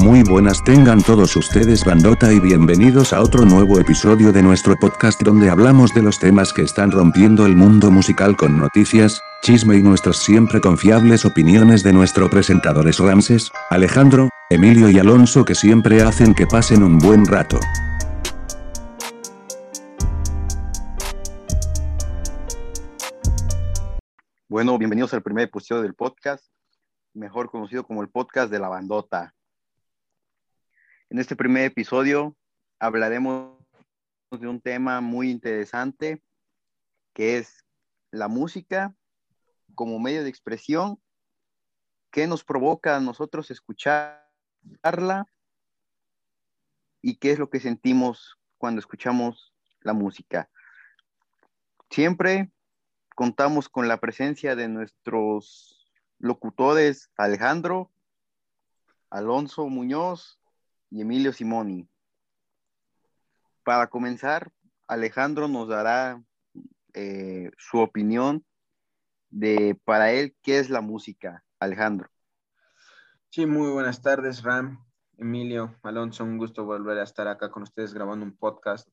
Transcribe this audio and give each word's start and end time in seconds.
Muy 0.00 0.22
buenas 0.22 0.64
tengan 0.64 1.02
todos 1.02 1.36
ustedes 1.36 1.84
bandota 1.84 2.32
y 2.32 2.40
bienvenidos 2.40 3.12
a 3.12 3.20
otro 3.20 3.44
nuevo 3.44 3.78
episodio 3.78 4.32
de 4.32 4.42
nuestro 4.42 4.74
podcast 4.76 5.20
donde 5.22 5.50
hablamos 5.50 5.92
de 5.92 6.00
los 6.00 6.18
temas 6.18 6.54
que 6.54 6.62
están 6.62 6.90
rompiendo 6.90 7.44
el 7.44 7.54
mundo 7.54 7.90
musical 7.90 8.34
con 8.34 8.58
noticias, 8.58 9.20
chisme 9.42 9.76
y 9.76 9.82
nuestras 9.82 10.16
siempre 10.16 10.62
confiables 10.62 11.26
opiniones 11.26 11.82
de 11.82 11.92
nuestros 11.92 12.30
presentadores 12.30 12.98
Ramses, 12.98 13.52
Alejandro, 13.68 14.30
Emilio 14.48 14.88
y 14.88 14.98
Alonso 14.98 15.44
que 15.44 15.54
siempre 15.54 16.00
hacen 16.00 16.34
que 16.34 16.46
pasen 16.46 16.82
un 16.82 16.98
buen 16.98 17.26
rato. 17.26 17.60
Bueno, 24.48 24.78
bienvenidos 24.78 25.12
al 25.12 25.22
primer 25.22 25.44
episodio 25.44 25.82
del 25.82 25.94
podcast, 25.94 26.46
mejor 27.12 27.50
conocido 27.50 27.84
como 27.84 28.00
el 28.00 28.08
podcast 28.08 28.50
de 28.50 28.58
la 28.60 28.70
bandota. 28.70 29.34
En 31.10 31.18
este 31.18 31.34
primer 31.34 31.64
episodio 31.64 32.36
hablaremos 32.78 33.58
de 34.30 34.46
un 34.46 34.60
tema 34.60 35.00
muy 35.00 35.28
interesante 35.28 36.22
que 37.14 37.36
es 37.36 37.64
la 38.12 38.28
música 38.28 38.94
como 39.74 39.98
medio 39.98 40.22
de 40.22 40.28
expresión 40.28 41.02
que 42.12 42.28
nos 42.28 42.44
provoca 42.44 42.96
a 42.96 43.00
nosotros 43.00 43.50
escucharla 43.50 45.26
y 47.02 47.16
qué 47.16 47.32
es 47.32 47.40
lo 47.40 47.50
que 47.50 47.58
sentimos 47.58 48.38
cuando 48.56 48.78
escuchamos 48.78 49.52
la 49.80 49.94
música. 49.94 50.48
Siempre 51.90 52.52
contamos 53.16 53.68
con 53.68 53.88
la 53.88 53.98
presencia 53.98 54.54
de 54.54 54.68
nuestros 54.68 55.90
locutores 56.20 57.10
Alejandro, 57.16 57.90
Alonso 59.10 59.66
Muñoz 59.66 60.39
y 60.90 61.00
Emilio 61.00 61.32
Simoni. 61.32 61.88
Para 63.64 63.88
comenzar, 63.88 64.52
Alejandro 64.86 65.48
nos 65.48 65.68
dará 65.68 66.22
eh, 66.94 67.50
su 67.56 67.78
opinión 67.78 68.44
de 69.30 69.80
para 69.84 70.12
él 70.12 70.36
qué 70.42 70.58
es 70.58 70.70
la 70.70 70.80
música. 70.80 71.44
Alejandro. 71.60 72.10
Sí, 73.28 73.46
muy 73.46 73.70
buenas 73.70 74.02
tardes, 74.02 74.42
Ram, 74.42 74.84
Emilio, 75.16 75.78
Alonso, 75.82 76.24
un 76.24 76.38
gusto 76.38 76.64
volver 76.64 76.98
a 76.98 77.04
estar 77.04 77.28
acá 77.28 77.50
con 77.50 77.62
ustedes 77.62 77.94
grabando 77.94 78.24
un 78.24 78.36
podcast. 78.36 78.88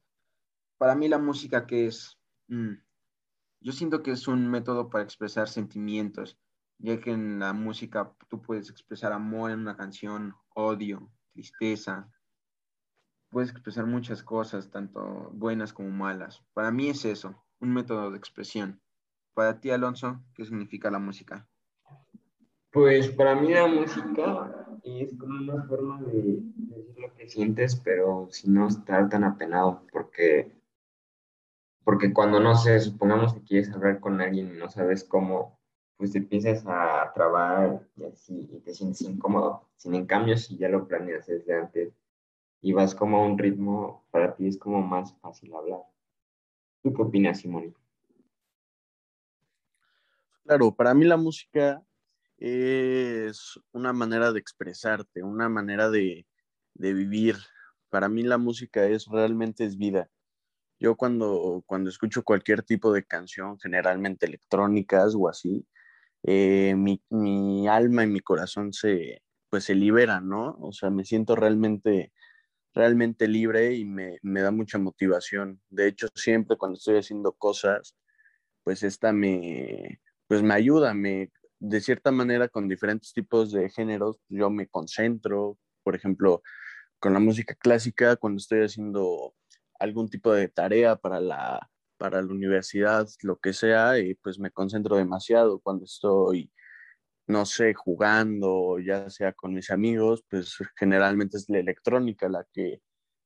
Para 0.78 0.94
mí 0.94 1.08
la 1.08 1.18
música 1.18 1.66
que 1.66 1.88
es, 1.88 2.20
mm, 2.50 2.74
yo 3.62 3.72
siento 3.72 4.04
que 4.04 4.12
es 4.12 4.28
un 4.28 4.48
método 4.48 4.90
para 4.90 5.04
expresar 5.04 5.48
sentimientos, 5.48 6.38
ya 6.78 7.00
que 7.00 7.12
en 7.12 7.40
la 7.40 7.54
música 7.54 8.14
tú 8.30 8.42
puedes 8.42 8.70
expresar 8.70 9.12
amor 9.12 9.50
en 9.50 9.62
una 9.62 9.76
canción, 9.76 10.36
odio, 10.54 11.10
tristeza. 11.38 12.10
Puedes 13.30 13.52
expresar 13.52 13.86
muchas 13.86 14.24
cosas, 14.24 14.72
tanto 14.72 15.30
buenas 15.34 15.72
como 15.72 15.90
malas. 15.90 16.44
Para 16.54 16.72
mí 16.72 16.90
es 16.90 17.06
eso, 17.06 17.36
un 17.60 17.74
método 17.74 18.10
de 18.10 18.18
expresión. 18.18 18.82
Para 19.36 19.60
ti, 19.60 19.70
Alonso, 19.70 20.20
¿qué 20.34 20.46
significa 20.46 20.90
la 20.90 20.98
música? 20.98 21.48
Pues 22.72 23.10
para 23.10 23.36
mí 23.36 23.54
la 23.54 23.68
música 23.68 24.80
es 24.84 25.16
como 25.16 25.38
una 25.38 25.64
forma 25.66 26.02
de 26.02 26.42
decir 26.56 26.96
lo 26.98 27.14
que 27.14 27.28
sientes, 27.28 27.76
pero 27.76 28.28
sin 28.32 28.56
no 28.56 28.68
estar 28.68 29.08
tan 29.10 29.24
apenado, 29.24 29.86
porque, 29.92 30.52
porque 31.84 32.12
cuando 32.14 32.40
no 32.40 32.56
sé, 32.56 32.80
supongamos 32.80 33.36
que 33.36 33.44
quieres 33.44 33.72
hablar 33.72 34.00
con 34.00 34.20
alguien 34.22 34.56
y 34.56 34.58
no 34.58 34.70
sabes 34.70 35.04
cómo, 35.04 35.57
pues 35.98 36.12
te 36.12 36.20
empiezas 36.20 36.64
a 36.68 37.12
trabar 37.14 37.82
y 37.98 38.06
así, 38.06 38.48
y 38.52 38.60
te 38.60 38.74
sientes 38.74 39.02
incómodo. 39.02 39.68
Sin 39.78 39.96
en 39.96 40.06
cambio, 40.06 40.38
si 40.38 40.58
ya 40.58 40.70
lo 40.70 40.88
planeas 40.88 41.28
desde 41.28 41.56
antes 41.56 41.94
y 42.62 42.74
vas 42.74 42.96
como 42.96 43.18
a 43.18 43.26
un 43.26 43.38
ritmo, 43.38 44.06
para 44.12 44.36
ti 44.36 44.48
es 44.48 44.58
como 44.58 44.82
más 44.82 45.14
fácil 45.20 45.54
hablar. 45.56 45.82
¿Tú 46.84 46.94
qué 46.94 47.02
opinas, 47.02 47.40
Simón? 47.40 47.76
Claro, 50.44 50.74
para 50.74 50.94
mí 50.94 51.06
la 51.06 51.18
música 51.18 51.84
es 52.38 53.60
una 53.72 53.92
manera 53.92 54.32
de 54.32 54.40
expresarte, 54.40 55.24
una 55.24 55.50
manera 55.50 55.90
de, 55.90 56.28
de 56.76 56.94
vivir. 56.94 57.36
Para 57.90 58.08
mí 58.08 58.24
la 58.24 58.38
música 58.38 58.86
es 58.86 59.08
realmente 59.08 59.66
es 59.66 59.78
vida. 59.78 60.10
Yo 60.80 60.96
cuando, 60.96 61.64
cuando 61.66 61.90
escucho 61.90 62.24
cualquier 62.24 62.62
tipo 62.62 62.94
de 62.94 63.04
canción, 63.04 63.60
generalmente 63.60 64.28
electrónicas 64.28 65.16
o 65.18 65.28
así, 65.28 65.66
eh, 66.28 66.76
mi, 66.76 67.02
mi, 67.10 67.68
alma 67.70 68.04
y 68.04 68.08
mi 68.08 68.20
corazón 68.20 68.74
se, 68.74 69.24
pues 69.50 69.64
se 69.66 69.76
liberan, 69.76 70.28
¿no? 70.28 70.58
O 70.60 70.74
sea, 70.74 70.90
me 70.90 71.06
siento 71.06 71.36
realmente, 71.38 72.12
realmente 72.74 73.30
libre 73.30 73.76
y 73.76 73.86
me, 73.86 74.20
me, 74.24 74.42
da 74.42 74.52
mucha 74.52 74.78
motivación. 74.78 75.62
De 75.70 75.88
hecho, 75.88 76.08
siempre 76.16 76.58
cuando 76.58 76.78
estoy 76.78 76.98
haciendo 76.98 77.34
cosas, 77.34 77.96
pues 78.64 78.84
esta 78.84 79.14
me, 79.14 80.02
pues 80.28 80.44
me 80.44 80.54
ayuda, 80.54 80.94
me, 80.94 81.32
de 81.60 81.82
cierta 81.82 82.12
manera 82.12 82.50
con 82.50 82.68
diferentes 82.68 83.14
tipos 83.14 83.52
de 83.54 83.70
géneros, 83.70 84.20
yo 84.30 84.50
me 84.50 84.68
concentro, 84.68 85.58
por 85.84 85.96
ejemplo, 85.96 86.44
con 87.00 87.14
la 87.14 87.20
música 87.20 87.56
clásica, 87.56 88.18
cuando 88.18 88.40
estoy 88.40 88.64
haciendo 88.64 89.34
algún 89.80 90.10
tipo 90.10 90.34
de 90.34 90.50
tarea 90.50 90.98
para 90.98 91.22
la, 91.22 91.70
para 91.98 92.22
la 92.22 92.32
universidad, 92.32 93.08
lo 93.24 93.38
que 93.40 93.54
sea, 93.54 94.00
y 94.00 94.16
pues 94.16 94.40
me 94.40 94.52
concentro 94.52 94.98
demasiado 94.98 95.60
cuando 95.60 95.86
estoy, 95.86 96.52
no 97.28 97.46
sé, 97.46 97.74
jugando, 97.74 98.80
ya 98.80 99.10
sea 99.10 99.34
con 99.34 99.54
mis 99.54 99.72
amigos, 99.72 100.24
pues 100.30 100.58
generalmente 100.78 101.38
es 101.38 101.50
la 101.50 101.60
electrónica 101.60 102.30
la 102.30 102.46
que, 102.54 102.82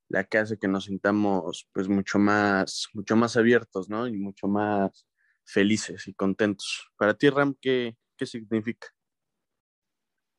la 0.10 0.24
que 0.26 0.40
hace 0.40 0.58
que 0.58 0.68
nos 0.68 0.86
sintamos 0.86 1.70
pues 1.74 1.88
mucho 1.88 2.20
más, 2.20 2.88
mucho 2.94 3.16
más 3.16 3.38
abiertos, 3.38 3.90
¿no? 3.90 4.08
Y 4.08 4.18
mucho 4.18 4.48
más 4.48 5.08
felices 5.46 6.08
y 6.08 6.14
contentos. 6.14 6.92
Para 6.98 7.14
ti, 7.14 7.30
Ram, 7.30 7.56
¿qué, 7.62 7.98
qué 8.18 8.26
significa? 8.26 8.88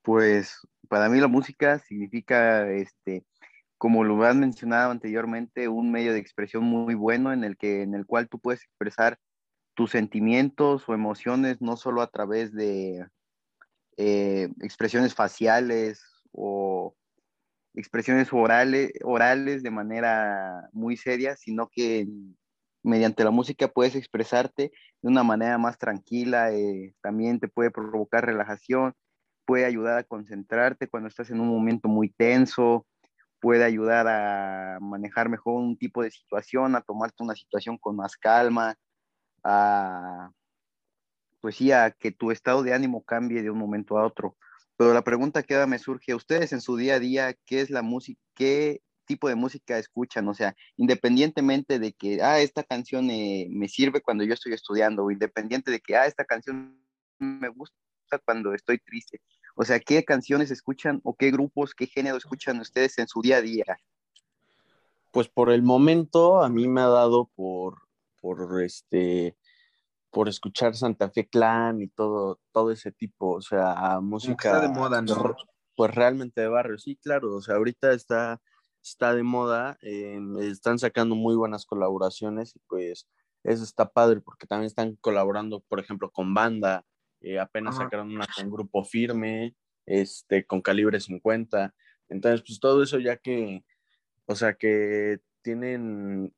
Pues 0.03 0.59
para 0.88 1.09
mí 1.09 1.21
la 1.21 1.28
música 1.28 1.78
significa 1.78 2.71
este 2.72 3.25
como 3.82 4.04
lo 4.04 4.22
han 4.22 4.38
mencionado 4.38 4.93
anteriormente, 4.93 5.66
un 5.66 5.91
medio 5.91 6.12
de 6.12 6.20
expresión 6.20 6.62
muy 6.62 6.94
bueno 6.94 7.32
en 7.32 7.43
el, 7.43 7.56
que, 7.56 7.82
en 7.82 7.97
el 7.97 8.06
cual 8.06 8.28
tú 8.28 8.38
puedes 8.38 8.62
expresar 8.62 9.19
tus 9.75 9.91
sentimientos 9.91 10.88
o 10.88 10.94
emociones 10.94 11.60
no 11.60 11.76
solo 11.76 12.00
a 12.00 12.06
través 12.06 12.54
de 12.54 13.04
eh, 13.97 14.48
expresiones 14.60 15.15
faciales 15.16 16.00
o 16.31 16.94
expresiones 17.75 18.32
orales, 18.32 18.92
orales 19.03 19.65
de 19.65 19.72
manera 19.72 20.69
muy 20.72 20.97
seria, 20.97 21.34
sino 21.34 21.69
que 21.69 22.06
mediante 22.84 23.25
la 23.25 23.32
música 23.32 23.66
puedes 23.66 23.97
expresarte 23.97 24.71
de 25.00 25.09
una 25.09 25.25
manera 25.25 25.59
más 25.59 25.76
tranquila, 25.76 26.53
eh, 26.53 26.94
también 27.00 27.41
te 27.41 27.48
puede 27.48 27.72
provocar 27.72 28.26
relajación, 28.26 28.94
puede 29.44 29.65
ayudar 29.65 29.98
a 29.98 30.04
concentrarte 30.04 30.87
cuando 30.87 31.09
estás 31.09 31.31
en 31.31 31.41
un 31.41 31.48
momento 31.48 31.88
muy 31.88 32.10
tenso, 32.10 32.87
puede 33.42 33.64
ayudar 33.64 34.06
a 34.06 34.78
manejar 34.80 35.28
mejor 35.28 35.54
un 35.60 35.76
tipo 35.76 36.04
de 36.04 36.12
situación, 36.12 36.76
a 36.76 36.80
tomarte 36.80 37.25
una 37.25 37.34
situación 37.34 37.76
con 37.76 37.97
más 37.97 38.16
calma, 38.16 38.76
a, 39.42 40.30
pues 41.41 41.56
sí, 41.56 41.72
a 41.72 41.91
que 41.91 42.12
tu 42.12 42.30
estado 42.30 42.62
de 42.62 42.72
ánimo 42.72 43.03
cambie 43.03 43.42
de 43.42 43.50
un 43.50 43.58
momento 43.58 43.98
a 43.98 44.06
otro. 44.06 44.36
Pero 44.76 44.94
la 44.94 45.03
pregunta 45.03 45.42
que 45.42 45.54
ahora 45.54 45.66
me 45.66 45.80
surge, 45.80 46.14
¿ustedes 46.14 46.53
en 46.53 46.60
su 46.60 46.76
día 46.76 46.94
a 46.94 47.00
día 47.00 47.34
qué 47.44 47.60
es 47.60 47.70
la 47.70 47.82
música, 47.82 48.20
qué 48.36 48.80
tipo 49.06 49.28
de 49.28 49.34
música 49.34 49.76
escuchan? 49.76 50.28
O 50.28 50.34
sea, 50.34 50.54
independientemente 50.76 51.80
de 51.80 51.92
que, 51.94 52.22
ah, 52.22 52.38
esta 52.38 52.62
canción 52.62 53.10
eh, 53.10 53.48
me 53.50 53.69
sirve 53.69 54.03
cuando 54.03 54.22
yo 54.22 54.34
estoy 54.34 54.53
estudiando, 54.53 55.04
o 55.04 55.10
independiente 55.10 55.72
de 55.72 55.80
que, 55.80 55.97
ah, 55.97 56.06
esta 56.06 56.24
canción 56.24 56.80
me 57.19 57.48
gusta 57.48 57.74
cuando 58.24 58.54
estoy 58.54 58.78
triste. 58.78 59.20
O 59.54 59.65
sea, 59.65 59.81
¿qué 59.81 60.04
canciones 60.04 60.51
escuchan 60.51 61.01
o 61.04 61.15
qué 61.15 61.31
grupos, 61.31 61.75
qué 61.75 61.87
género 61.87 62.16
escuchan 62.16 62.60
ustedes 62.60 62.99
en 62.99 63.09
su 63.09 63.21
día 63.21 63.37
a 63.37 63.43
día? 63.43 63.65
Pues 65.10 65.28
por 65.28 65.51
el 65.51 65.63
momento 65.63 66.43
a 66.43 66.49
mí 66.49 66.69
me 66.69 66.81
ha 66.81 66.89
dado 66.89 67.31
por, 67.34 67.78
por 68.21 68.63
este, 68.63 69.37
por 70.10 70.28
escuchar 70.28 70.77
Santa 70.77 71.10
Fe 71.10 71.27
Clan 71.27 71.81
y 71.81 71.89
todo, 71.89 72.39
todo 72.53 72.71
ese 72.71 72.93
tipo, 72.93 73.33
o 73.33 73.43
sea, 73.43 73.99
música. 74.01 74.60
de 74.60 74.69
moda, 74.69 75.03
¿no? 75.03 75.37
Pues 75.75 75.95
realmente 75.95 76.43
de 76.43 76.49
barrio, 76.49 76.78
sí, 76.78 76.97
claro, 76.97 77.34
o 77.34 77.41
sea, 77.41 77.57
ahorita 77.57 77.93
está, 77.93 78.41
está 78.83 79.15
de 79.15 79.22
moda, 79.22 79.78
eh, 79.81 80.21
están 80.41 80.78
sacando 80.78 81.15
muy 81.15 81.34
buenas 81.34 81.65
colaboraciones 81.65 82.54
y 82.54 82.60
pues 82.69 83.09
eso 83.43 83.65
está 83.65 83.89
padre 83.89 84.21
porque 84.21 84.47
también 84.47 84.66
están 84.66 84.97
colaborando, 84.97 85.60
por 85.60 85.81
ejemplo, 85.81 86.10
con 86.10 86.34
banda, 86.34 86.84
eh, 87.22 87.39
apenas 87.39 87.77
sacaron 87.77 88.15
una 88.15 88.27
con 88.36 88.51
grupo 88.51 88.84
firme, 88.84 89.57
este, 89.86 90.45
con 90.45 90.60
calibre 90.60 91.01
50. 91.01 91.74
Entonces, 92.09 92.42
pues 92.47 92.60
todo 92.60 92.83
eso 92.83 92.98
ya 92.98 93.16
que, 93.16 93.65
o 94.27 94.34
sea, 94.34 94.54
que 94.54 95.21
tienen, 95.42 96.34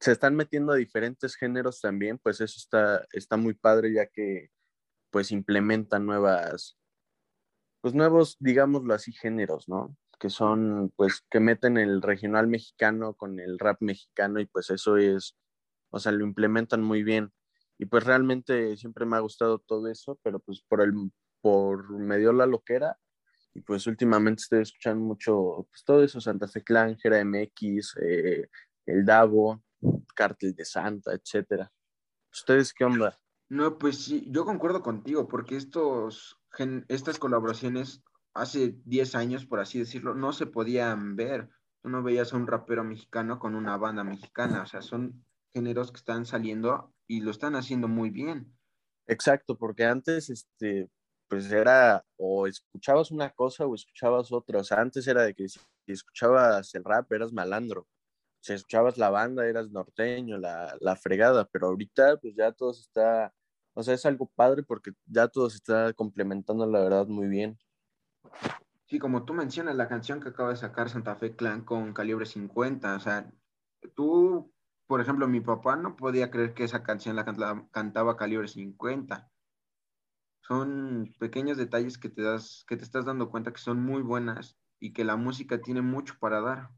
se 0.00 0.12
están 0.12 0.36
metiendo 0.36 0.72
a 0.72 0.76
diferentes 0.76 1.36
géneros 1.36 1.80
también, 1.80 2.18
pues 2.18 2.40
eso 2.40 2.56
está, 2.58 3.06
está 3.12 3.36
muy 3.36 3.54
padre 3.54 3.92
ya 3.92 4.06
que, 4.06 4.50
pues 5.10 5.32
implementan 5.32 6.06
nuevas, 6.06 6.78
pues 7.80 7.94
nuevos, 7.94 8.36
digámoslo 8.38 8.94
así, 8.94 9.12
géneros, 9.12 9.68
¿no? 9.68 9.96
que 10.20 10.30
son, 10.30 10.92
pues, 10.96 11.24
que 11.30 11.40
meten 11.40 11.78
el 11.78 12.02
regional 12.02 12.46
mexicano 12.46 13.14
con 13.14 13.40
el 13.40 13.58
rap 13.58 13.78
mexicano 13.80 14.38
y 14.38 14.46
pues 14.46 14.68
eso 14.70 14.98
es, 14.98 15.36
o 15.88 15.98
sea, 15.98 16.12
lo 16.12 16.24
implementan 16.24 16.82
muy 16.82 17.02
bien. 17.02 17.32
Y 17.80 17.86
pues 17.86 18.04
realmente 18.04 18.76
siempre 18.76 19.06
me 19.06 19.16
ha 19.16 19.20
gustado 19.20 19.58
todo 19.58 19.88
eso, 19.88 20.20
pero 20.22 20.38
pues 20.38 20.60
por 20.68 20.82
el, 20.82 20.92
por 21.40 21.88
medio 21.98 22.30
la 22.30 22.44
loquera 22.44 22.98
y 23.54 23.62
pues 23.62 23.86
últimamente 23.86 24.42
estoy 24.42 24.60
escuchando 24.60 25.02
mucho, 25.02 25.66
pues 25.70 25.82
todo 25.82 26.04
eso, 26.04 26.20
Santa 26.20 26.46
Fe 26.46 26.62
Clan, 26.62 26.98
Jera 26.98 27.24
MX, 27.24 27.96
eh, 28.02 28.50
El 28.84 29.06
Davo, 29.06 29.64
Cártel 30.14 30.54
de 30.54 30.66
Santa, 30.66 31.14
etcétera. 31.14 31.72
¿Ustedes 32.30 32.74
qué 32.74 32.84
onda? 32.84 33.18
No, 33.48 33.78
pues 33.78 34.04
sí, 34.04 34.26
yo 34.28 34.44
concuerdo 34.44 34.82
contigo, 34.82 35.26
porque 35.26 35.56
estos, 35.56 36.38
estas 36.88 37.18
colaboraciones 37.18 38.02
hace 38.34 38.76
10 38.84 39.14
años, 39.14 39.46
por 39.46 39.58
así 39.58 39.78
decirlo, 39.78 40.14
no 40.14 40.34
se 40.34 40.44
podían 40.44 41.16
ver. 41.16 41.48
Tú 41.82 41.88
no 41.88 42.02
veías 42.02 42.34
a 42.34 42.36
un 42.36 42.46
rapero 42.46 42.84
mexicano 42.84 43.38
con 43.38 43.54
una 43.54 43.78
banda 43.78 44.04
mexicana, 44.04 44.64
o 44.64 44.66
sea, 44.66 44.82
son 44.82 45.24
géneros 45.54 45.90
que 45.92 45.96
están 45.96 46.26
saliendo 46.26 46.92
y 47.10 47.20
lo 47.20 47.32
están 47.32 47.56
haciendo 47.56 47.88
muy 47.88 48.08
bien. 48.10 48.56
Exacto, 49.08 49.58
porque 49.58 49.84
antes, 49.84 50.30
este, 50.30 50.88
pues 51.26 51.50
era 51.50 52.06
o 52.16 52.46
escuchabas 52.46 53.10
una 53.10 53.30
cosa 53.30 53.66
o 53.66 53.74
escuchabas 53.74 54.30
otra. 54.30 54.60
O 54.60 54.64
sea, 54.64 54.80
antes 54.80 55.08
era 55.08 55.22
de 55.22 55.34
que 55.34 55.48
si 55.48 55.58
escuchabas 55.88 56.72
el 56.76 56.84
rap 56.84 57.10
eras 57.10 57.32
malandro. 57.32 57.88
Si 58.38 58.52
escuchabas 58.52 58.96
la 58.96 59.10
banda 59.10 59.44
eras 59.44 59.72
norteño, 59.72 60.38
la, 60.38 60.76
la 60.80 60.94
fregada. 60.94 61.46
Pero 61.46 61.66
ahorita 61.66 62.16
pues 62.18 62.36
ya 62.36 62.52
todo 62.52 62.72
se 62.72 62.82
está, 62.82 63.34
o 63.74 63.82
sea, 63.82 63.94
es 63.94 64.06
algo 64.06 64.30
padre 64.36 64.62
porque 64.62 64.92
ya 65.06 65.26
todo 65.26 65.50
se 65.50 65.56
está 65.56 65.92
complementando 65.94 66.64
la 66.64 66.80
verdad 66.80 67.08
muy 67.08 67.26
bien. 67.26 67.58
Sí, 68.86 69.00
como 69.00 69.24
tú 69.24 69.34
mencionas, 69.34 69.74
la 69.74 69.88
canción 69.88 70.20
que 70.20 70.28
acaba 70.28 70.50
de 70.50 70.56
sacar 70.56 70.88
Santa 70.88 71.16
Fe 71.16 71.34
Clan 71.34 71.64
con 71.64 71.92
calibre 71.92 72.24
50, 72.24 72.94
o 72.94 73.00
sea, 73.00 73.28
tú 73.96 74.52
por 74.90 75.00
ejemplo, 75.00 75.28
mi 75.28 75.40
papá 75.40 75.76
no 75.76 75.94
podía 75.94 76.32
creer 76.32 76.52
que 76.52 76.64
esa 76.64 76.82
canción 76.82 77.14
la 77.14 77.24
cantaba, 77.24 78.16
calibre 78.16 78.48
50. 78.48 79.30
Son 80.40 81.14
pequeños 81.20 81.58
detalles 81.58 81.96
que 81.96 82.08
te 82.08 82.22
das, 82.22 82.64
que 82.66 82.76
te 82.76 82.82
estás 82.82 83.04
dando 83.04 83.30
cuenta 83.30 83.52
que 83.52 83.60
son 83.60 83.80
muy 83.80 84.02
buenas 84.02 84.58
y 84.80 84.92
que 84.92 85.04
la 85.04 85.14
música 85.14 85.62
tiene 85.62 85.80
mucho 85.80 86.16
para 86.18 86.40
dar. 86.40 86.70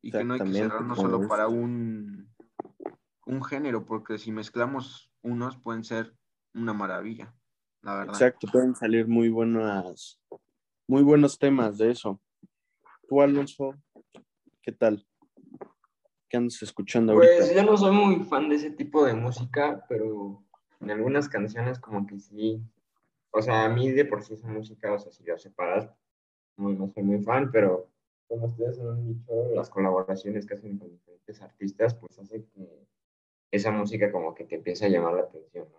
Y 0.00 0.10
que 0.10 0.24
no 0.24 0.32
hay 0.32 0.40
que 0.40 0.54
cerrarnos 0.54 0.96
solo 0.96 1.28
para 1.28 1.48
un, 1.48 2.34
un 3.26 3.44
género, 3.44 3.84
porque 3.84 4.16
si 4.16 4.32
mezclamos 4.32 5.12
unos 5.20 5.58
pueden 5.58 5.84
ser 5.84 6.16
una 6.54 6.72
maravilla, 6.72 7.34
la 7.82 7.94
verdad. 7.96 8.14
Exacto, 8.14 8.46
pueden 8.50 8.74
salir 8.74 9.06
muy 9.06 9.28
buenas, 9.28 10.18
muy 10.88 11.02
buenos 11.02 11.38
temas 11.38 11.76
de 11.76 11.90
eso. 11.90 12.18
Tú, 13.06 13.20
Alonso, 13.20 13.74
¿qué 14.62 14.72
tal? 14.72 15.06
¿Qué 16.28 16.36
andas 16.36 16.60
escuchando 16.62 17.12
ahorita? 17.12 17.34
Pues 17.38 17.54
yo 17.54 17.62
no 17.62 17.76
soy 17.76 17.94
muy 17.94 18.24
fan 18.24 18.48
de 18.48 18.56
ese 18.56 18.70
tipo 18.70 19.04
de 19.04 19.14
música, 19.14 19.84
pero 19.88 20.42
en 20.80 20.90
algunas 20.90 21.28
canciones 21.28 21.78
como 21.78 22.06
que 22.06 22.18
sí. 22.18 22.60
O 23.30 23.42
sea, 23.42 23.64
a 23.64 23.68
mí 23.68 23.90
de 23.90 24.04
por 24.04 24.22
sí 24.22 24.34
esa 24.34 24.48
música, 24.48 24.92
o 24.92 24.98
sea, 24.98 25.12
si 25.12 25.24
la 25.24 25.38
separas, 25.38 25.90
no, 26.56 26.70
no 26.70 26.88
soy 26.88 27.02
muy 27.02 27.22
fan, 27.22 27.50
pero 27.52 27.90
como 28.28 28.46
ustedes 28.46 28.80
han 28.80 29.06
dicho, 29.06 29.32
las 29.54 29.70
colaboraciones 29.70 30.46
que 30.46 30.54
hacen 30.54 30.78
con 30.78 30.90
diferentes 30.90 31.40
artistas, 31.42 31.94
pues 31.94 32.18
hace 32.18 32.44
que 32.44 32.86
esa 33.50 33.70
música 33.70 34.10
como 34.10 34.34
que 34.34 34.44
te 34.44 34.56
empiece 34.56 34.86
a 34.86 34.88
llamar 34.88 35.14
la 35.14 35.22
atención, 35.22 35.68
¿no? 35.70 35.78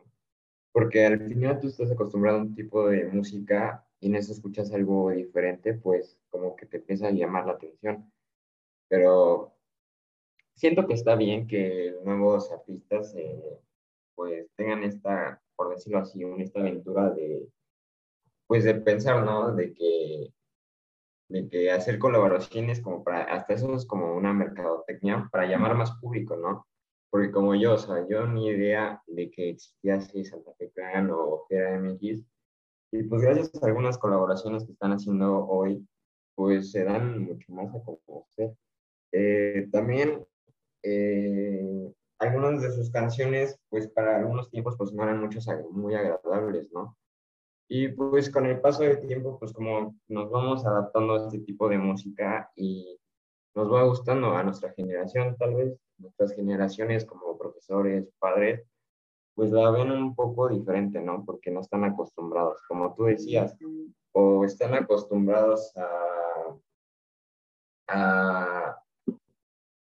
Porque 0.72 1.06
al 1.06 1.20
final 1.20 1.60
tú 1.60 1.68
estás 1.68 1.92
acostumbrado 1.92 2.38
a 2.38 2.42
un 2.42 2.56
tipo 2.56 2.88
de 2.88 3.06
música 3.06 3.86
y 4.00 4.08
en 4.08 4.16
eso 4.16 4.32
escuchas 4.32 4.72
algo 4.72 5.10
diferente, 5.10 5.74
pues 5.74 6.20
como 6.30 6.56
que 6.56 6.68
te 6.68 6.78
empieza 6.78 7.08
a 7.08 7.12
llamar 7.12 7.48
la 7.48 7.54
atención. 7.54 8.12
Pero 8.88 9.57
siento 10.58 10.88
que 10.88 10.96
está 10.96 11.16
bien 11.16 11.48
que 11.48 11.96
nuevos 12.04 12.52
artistas 12.52 13.16
eh, 13.16 13.60
pues 14.16 14.50
tengan 14.56 14.84
esta, 14.84 15.42
por 15.56 15.70
decirlo 15.70 16.00
así, 16.00 16.22
esta 16.40 16.60
aventura 16.60 17.12
de, 17.12 17.48
pues 18.48 18.64
de 18.64 18.74
pensar, 18.76 19.24
¿no? 19.24 19.54
De 19.56 19.74
que, 19.74 20.34
de 21.30 21.48
que 21.48 21.72
hacer 21.72 22.00
colaboraciones 22.00 22.82
como 22.82 23.04
para, 23.04 23.24
hasta 23.24 23.54
eso 23.54 23.76
es 23.76 23.86
como 23.86 24.16
una 24.16 24.34
mercadotecnia 24.34 25.30
para 25.32 25.46
llamar 25.46 25.76
más 25.76 25.92
público, 26.00 26.36
¿no? 26.36 26.66
Porque 27.12 27.32
como 27.32 27.54
yo, 27.56 27.76
o 27.76 27.78
sea, 27.78 28.06
yo 28.10 28.26
ni 28.26 28.48
idea 28.48 29.02
de 29.06 29.30
que 29.30 29.52
existía 29.52 29.96
así 29.96 30.26
Santa 30.26 30.54
Fe 30.56 30.72
Clan 30.72 31.12
o 31.12 31.46
Fiera 31.48 31.80
MX, 31.80 32.26
y 32.92 33.04
pues 33.04 33.22
gracias 33.22 33.52
a 33.62 33.68
algunas 33.68 33.98
colaboraciones 33.98 34.66
que 34.66 34.72
están 34.72 34.94
haciendo 34.94 35.46
hoy, 35.46 35.86
pues 36.36 36.72
se 36.72 36.84
dan 36.84 37.24
mucho 37.24 37.52
más 37.54 37.74
a 37.76 37.82
conocer. 38.06 38.56
Eh, 39.12 39.68
también 39.72 40.26
eh, 40.84 41.94
algunas 42.20 42.62
de 42.62 42.72
sus 42.72 42.90
canciones, 42.92 43.60
pues 43.70 43.88
para 43.90 44.18
algunos 44.18 44.50
tiempos, 44.50 44.76
pues 44.78 44.92
no 44.92 45.04
eran 45.04 45.20
muchos, 45.20 45.48
muy 45.72 45.96
agradables, 45.96 46.72
¿no? 46.72 46.98
Y 47.70 47.90
pues 47.90 48.30
con 48.30 48.46
el 48.46 48.62
paso 48.62 48.84
del 48.84 49.00
tiempo, 49.02 49.38
pues 49.40 49.52
como 49.52 49.96
nos 50.08 50.30
vamos 50.32 50.66
adaptando 50.66 51.14
a 51.14 51.26
este 51.26 51.40
tipo 51.40 51.68
de 51.68 51.78
música 51.78 52.50
y 52.56 52.98
nos 53.56 53.72
va 53.72 53.84
gustando 53.84 54.32
a 54.32 54.44
nuestra 54.44 54.72
generación, 54.74 55.36
tal 55.38 55.56
vez, 55.56 55.78
nuestras 55.98 56.34
generaciones 56.34 57.06
como 57.06 57.38
profesores, 57.38 58.08
padres, 58.20 58.64
pues 59.36 59.52
la 59.52 59.70
ven 59.72 59.92
un 59.92 60.16
poco 60.16 60.50
diferente, 60.50 61.02
¿no? 61.02 61.24
Porque 61.26 61.52
no 61.52 61.62
están 61.62 61.84
acostumbrados, 61.84 62.62
como 62.68 62.94
tú 62.96 63.04
decías, 63.06 63.56
o 64.12 64.46
están 64.46 64.74
acostumbrados 64.74 65.72
a, 65.76 66.56
a 67.90 68.67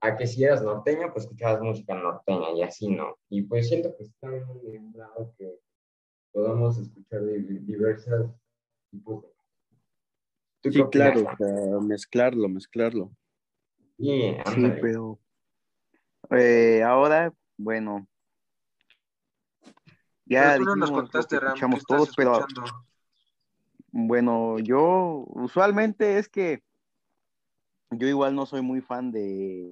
a 0.01 0.17
que 0.17 0.27
si 0.27 0.45
eras 0.45 0.63
norteño, 0.63 1.13
pues 1.13 1.25
escuchabas 1.25 1.63
música 1.63 1.95
norteña 1.95 2.53
y 2.53 2.63
así, 2.63 2.89
¿no? 2.89 3.19
Y 3.29 3.43
pues 3.43 3.69
siento 3.69 3.95
que 3.97 4.05
está 4.05 4.29
muy 4.29 4.71
bien 4.71 4.93
que 5.39 5.59
podamos 6.33 6.79
escuchar 6.79 7.23
diversas 7.23 8.31
tipos 8.91 9.23
de... 9.23 10.73
Sí, 10.73 10.83
claro, 10.91 11.25
mezclarlo, 11.81 12.49
mezclarlo. 12.49 13.13
sí, 13.99 14.37
pero 14.83 15.19
eh, 16.31 16.83
ahora, 16.83 17.33
bueno, 17.57 18.07
ya 20.25 20.59
no 20.59 20.75
nos 20.75 20.91
contaste, 20.91 21.39
Ram, 21.39 21.51
escuchamos 21.51 21.85
todos, 21.85 22.13
pero 22.17 22.45
bueno, 23.93 24.59
yo 24.59 25.25
usualmente 25.29 26.19
es 26.19 26.29
que 26.29 26.63
yo 27.91 28.09
igual 28.09 28.35
no 28.35 28.47
soy 28.47 28.63
muy 28.63 28.81
fan 28.81 29.13
de, 29.13 29.71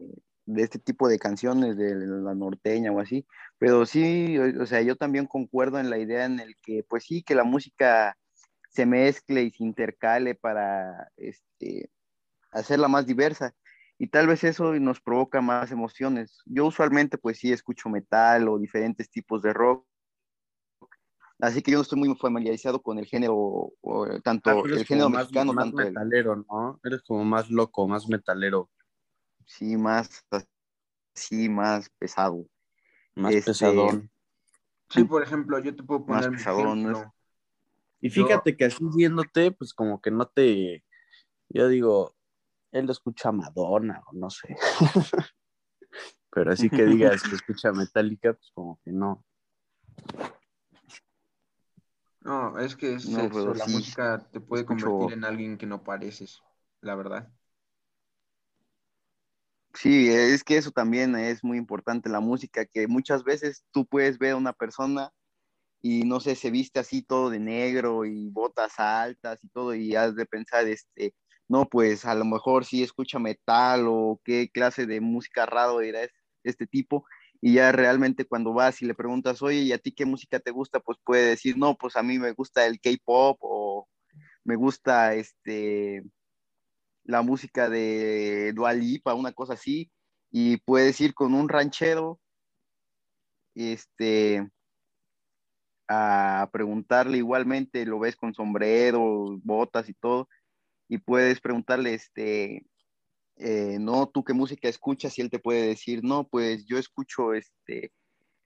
este 0.57 0.79
tipo 0.79 1.09
de 1.09 1.19
canciones, 1.19 1.77
de 1.77 1.95
la 1.95 2.35
norteña 2.35 2.93
o 2.93 3.01
así, 3.01 3.27
pero 3.59 3.87
sí, 3.87 4.39
o, 4.39 4.67
sea, 4.67 4.83
yo 4.83 4.97
también 4.97 5.27
concuerdo 5.27 5.79
en 5.79 5.91
la 5.91 5.99
idea 5.99 6.25
en 6.25 6.41
el 6.41 6.57
que, 6.63 6.85
pues 6.89 7.05
sí, 7.05 7.23
que 7.23 7.35
la 7.35 7.45
música 7.45 8.17
se 8.69 8.87
mezcle 8.87 9.43
y 9.43 9.51
se 9.51 9.65
intercale 9.65 10.35
para 10.35 11.09
este, 11.17 11.91
hacerla 12.51 12.89
más 12.89 13.07
diversa. 13.07 13.55
Y 13.99 14.09
tal 14.09 14.27
vez 14.27 14.43
eso 14.43 14.75
nos 14.75 15.01
provoca 15.01 15.41
más 15.41 15.71
emociones. 15.71 16.43
Yo 16.47 16.67
usualmente 16.67 17.17
pues 17.17 17.39
sí 17.39 17.53
escucho 17.53 17.89
metal 17.89 18.49
o 18.49 18.59
diferentes 18.59 19.09
tipos 19.09 19.43
de 19.43 19.53
rock, 19.53 19.87
Así 21.41 21.63
que 21.63 21.73
yo 21.73 21.79
no 21.79 21.83
estoy 21.83 21.99
muy 21.99 22.15
familiarizado 22.17 22.81
con 22.81 22.99
el 22.99 23.07
género, 23.07 23.73
tanto 24.23 24.51
ah, 24.51 24.63
el 24.65 24.87
género 24.87 25.11
mexicano, 25.11 25.53
más 25.53 25.73
metalero, 25.73 26.37
¿no? 26.37 26.81
Eres 26.85 27.03
como 27.03 27.25
más 27.25 27.51
loco, 27.51 27.89
más 27.89 28.09
metalero. 28.09 28.71
Sí, 29.47 29.77
más 29.77 30.25
sí, 31.15 31.49
más 31.49 31.91
pesado. 31.99 32.47
Más 33.15 33.35
este, 33.35 33.51
pesadón. 33.51 34.11
Sí, 34.91 35.05
por 35.05 35.23
ejemplo, 35.23 35.59
yo 35.59 35.75
te 35.75 35.83
puedo 35.83 36.05
poner 36.05 36.31
más 36.31 36.39
pesadón, 36.39 37.13
Y 38.01 38.11
fíjate 38.11 38.57
que 38.57 38.67
así 38.67 38.85
viéndote, 38.97 39.51
pues 39.53 39.73
como 39.73 40.01
que 40.01 40.11
no 40.11 40.27
te. 40.27 40.85
Yo 41.49 41.69
digo, 41.69 42.15
él 42.73 42.87
lo 42.87 42.93
escucha 42.93 43.33
Madonna 43.33 44.03
o 44.07 44.13
no 44.15 44.31
sé. 44.31 44.57
Pero 46.31 46.53
así 46.53 46.69
que 46.69 46.85
digas 46.85 47.23
que 47.23 47.37
escucha 47.37 47.73
Metallica, 47.73 48.33
pues 48.33 48.51
como 48.53 48.81
que 48.85 48.91
no. 48.91 49.25
No, 52.25 52.59
es 52.59 52.75
que 52.77 52.93
es 52.95 53.07
la 53.07 53.67
música 53.67 54.29
te 54.33 54.41
puede 54.41 54.65
convertir 54.67 55.13
en 55.13 55.25
alguien 55.25 55.57
que 55.59 55.67
no 55.67 55.85
pareces, 55.85 56.43
la 56.81 56.95
verdad. 56.97 57.31
Sí, 59.75 60.09
es 60.09 60.45
que 60.45 60.57
eso 60.57 60.71
también 60.71 61.17
es 61.17 61.43
muy 61.43 61.59
importante, 61.59 62.09
la 62.09 62.21
música, 62.21 62.65
que 62.65 62.87
muchas 62.87 63.25
veces 63.25 63.65
tú 63.73 63.85
puedes 63.87 64.19
ver 64.19 64.33
a 64.33 64.37
una 64.37 64.53
persona 64.53 65.11
y 65.83 66.05
no 66.05 66.21
sé, 66.21 66.37
se 66.37 66.51
viste 66.51 66.81
así 66.81 67.03
todo 67.03 67.31
de 67.31 67.41
negro 67.41 68.05
y 68.07 68.29
botas 68.31 68.79
altas 68.79 69.45
y 69.45 69.49
todo, 69.51 69.75
y 69.75 69.97
has 69.97 70.17
de 70.17 70.27
pensar, 70.27 70.67
este, 70.69 71.15
no, 71.49 71.69
pues 71.69 72.05
a 72.07 72.15
lo 72.15 72.25
mejor 72.27 72.65
sí 72.67 72.83
escucha 72.83 73.19
metal 73.21 73.87
o 73.89 74.21
qué 74.25 74.51
clase 74.51 74.87
de 74.87 75.01
música 75.01 75.47
raro 75.47 75.81
era 75.83 76.01
este 76.45 76.67
tipo, 76.67 77.07
y 77.47 77.53
ya 77.53 77.73
realmente 77.73 78.25
cuando 78.25 78.55
vas 78.55 78.81
y 78.81 78.87
le 78.87 78.95
preguntas, 78.95 79.43
oye, 79.43 79.59
¿y 79.59 79.73
a 79.73 79.79
ti 79.79 79.93
qué 79.93 80.07
música 80.07 80.41
te 80.41 80.51
gusta? 80.51 80.81
Pues 80.81 80.97
puede 81.05 81.27
decir, 81.29 81.59
no, 81.59 81.77
pues 81.77 81.95
a 81.95 82.03
mí 82.03 82.19
me 82.19 82.33
gusta 82.33 82.65
el 82.65 82.81
K-pop 82.81 83.37
o 83.43 83.87
me 84.45 84.57
gusta 84.57 85.15
este 85.15 86.03
la 87.03 87.21
música 87.21 87.69
de 87.69 88.55
Dualipa, 88.55 89.13
una 89.13 89.33
cosa 89.33 89.53
así, 89.53 89.91
y 90.31 90.57
puedes 90.57 90.99
ir 91.03 91.13
con 91.13 91.35
un 91.35 91.51
ranchero, 91.51 92.19
este, 93.55 94.51
a 95.87 96.49
preguntarle 96.51 97.19
igualmente, 97.19 97.85
lo 97.85 97.99
ves 97.99 98.17
con 98.17 98.33
sombrero, 98.33 99.39
botas 99.43 99.91
y 99.91 99.93
todo, 99.93 100.31
y 100.89 100.97
puedes 100.97 101.43
preguntarle, 101.43 101.93
este, 101.93 102.65
eh, 103.37 103.79
no, 103.81 104.09
tú 104.09 104.25
qué 104.25 104.33
música 104.33 104.69
escuchas, 104.69 105.19
y 105.19 105.23
él 105.23 105.31
te 105.31 105.39
puede 105.39 105.67
decir, 105.67 106.03
no, 106.03 106.29
pues 106.29 106.65
yo 106.67 106.79
escucho 106.79 107.35
este, 107.35 107.93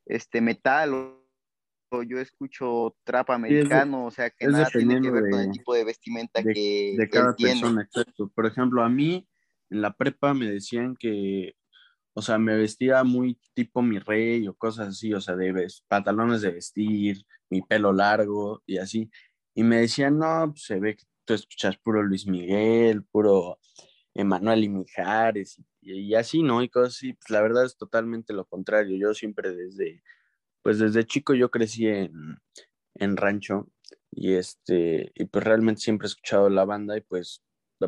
este 0.06 0.40
metal 0.40 0.94
o, 0.94 2.02
yo 2.06 2.18
escucho 2.18 2.94
trap 3.02 3.30
americano, 3.30 4.04
o 4.04 4.10
sea 4.10 4.28
que 4.28 4.46
nada 4.46 4.68
tiene 4.70 5.00
que 5.00 5.10
ver 5.10 5.30
con 5.30 5.40
el 5.40 5.50
tipo 5.50 5.72
de 5.72 5.84
vestimenta 5.84 6.42
que 6.42 6.94
de 6.98 7.08
cada 7.08 7.34
persona, 7.34 7.82
exacto. 7.82 8.30
Por 8.34 8.44
ejemplo, 8.44 8.82
a 8.82 8.90
mí 8.90 9.26
en 9.70 9.80
la 9.80 9.94
prepa 9.94 10.34
me 10.34 10.50
decían 10.50 10.94
que 10.96 11.54
o 12.18 12.20
sea, 12.20 12.36
me 12.36 12.56
vestía 12.56 13.04
muy 13.04 13.38
tipo 13.54 13.80
mi 13.80 14.00
rey 14.00 14.48
o 14.48 14.54
cosas 14.54 14.88
así, 14.88 15.14
o 15.14 15.20
sea, 15.20 15.36
de 15.36 15.68
pantalones 15.86 16.40
de 16.40 16.50
vestir, 16.50 17.24
mi 17.48 17.62
pelo 17.62 17.92
largo 17.92 18.60
y 18.66 18.78
así. 18.78 19.08
Y 19.54 19.62
me 19.62 19.76
decían, 19.76 20.18
no, 20.18 20.50
pues 20.50 20.64
se 20.64 20.80
ve 20.80 20.96
que 20.96 21.04
tú 21.24 21.34
escuchas 21.34 21.76
puro 21.78 22.02
Luis 22.02 22.26
Miguel, 22.26 23.04
puro 23.04 23.60
Emanuel 24.18 24.64
y 24.64 24.68
Mijares 24.68 25.62
y, 25.80 26.14
así, 26.14 26.42
¿no? 26.42 26.62
Y 26.62 26.68
cosas 26.68 26.96
así. 26.96 27.12
Pues 27.14 27.30
la 27.30 27.40
verdad 27.40 27.64
es 27.64 27.76
totalmente 27.76 28.32
lo 28.32 28.44
contrario. 28.46 28.96
Yo 28.98 29.14
siempre 29.14 29.54
desde, 29.54 30.02
pues 30.62 30.80
desde 30.80 31.06
chico 31.06 31.34
yo 31.34 31.50
crecí 31.50 31.86
en, 31.86 32.12
en 32.96 33.16
rancho 33.16 33.68
y 34.10 34.34
este, 34.34 35.12
y 35.14 35.24
pues 35.26 35.44
realmente 35.44 35.82
siempre 35.82 36.06
he 36.06 36.10
escuchado 36.10 36.50
la 36.50 36.64
banda 36.64 36.96
y 36.96 37.00
pues 37.02 37.44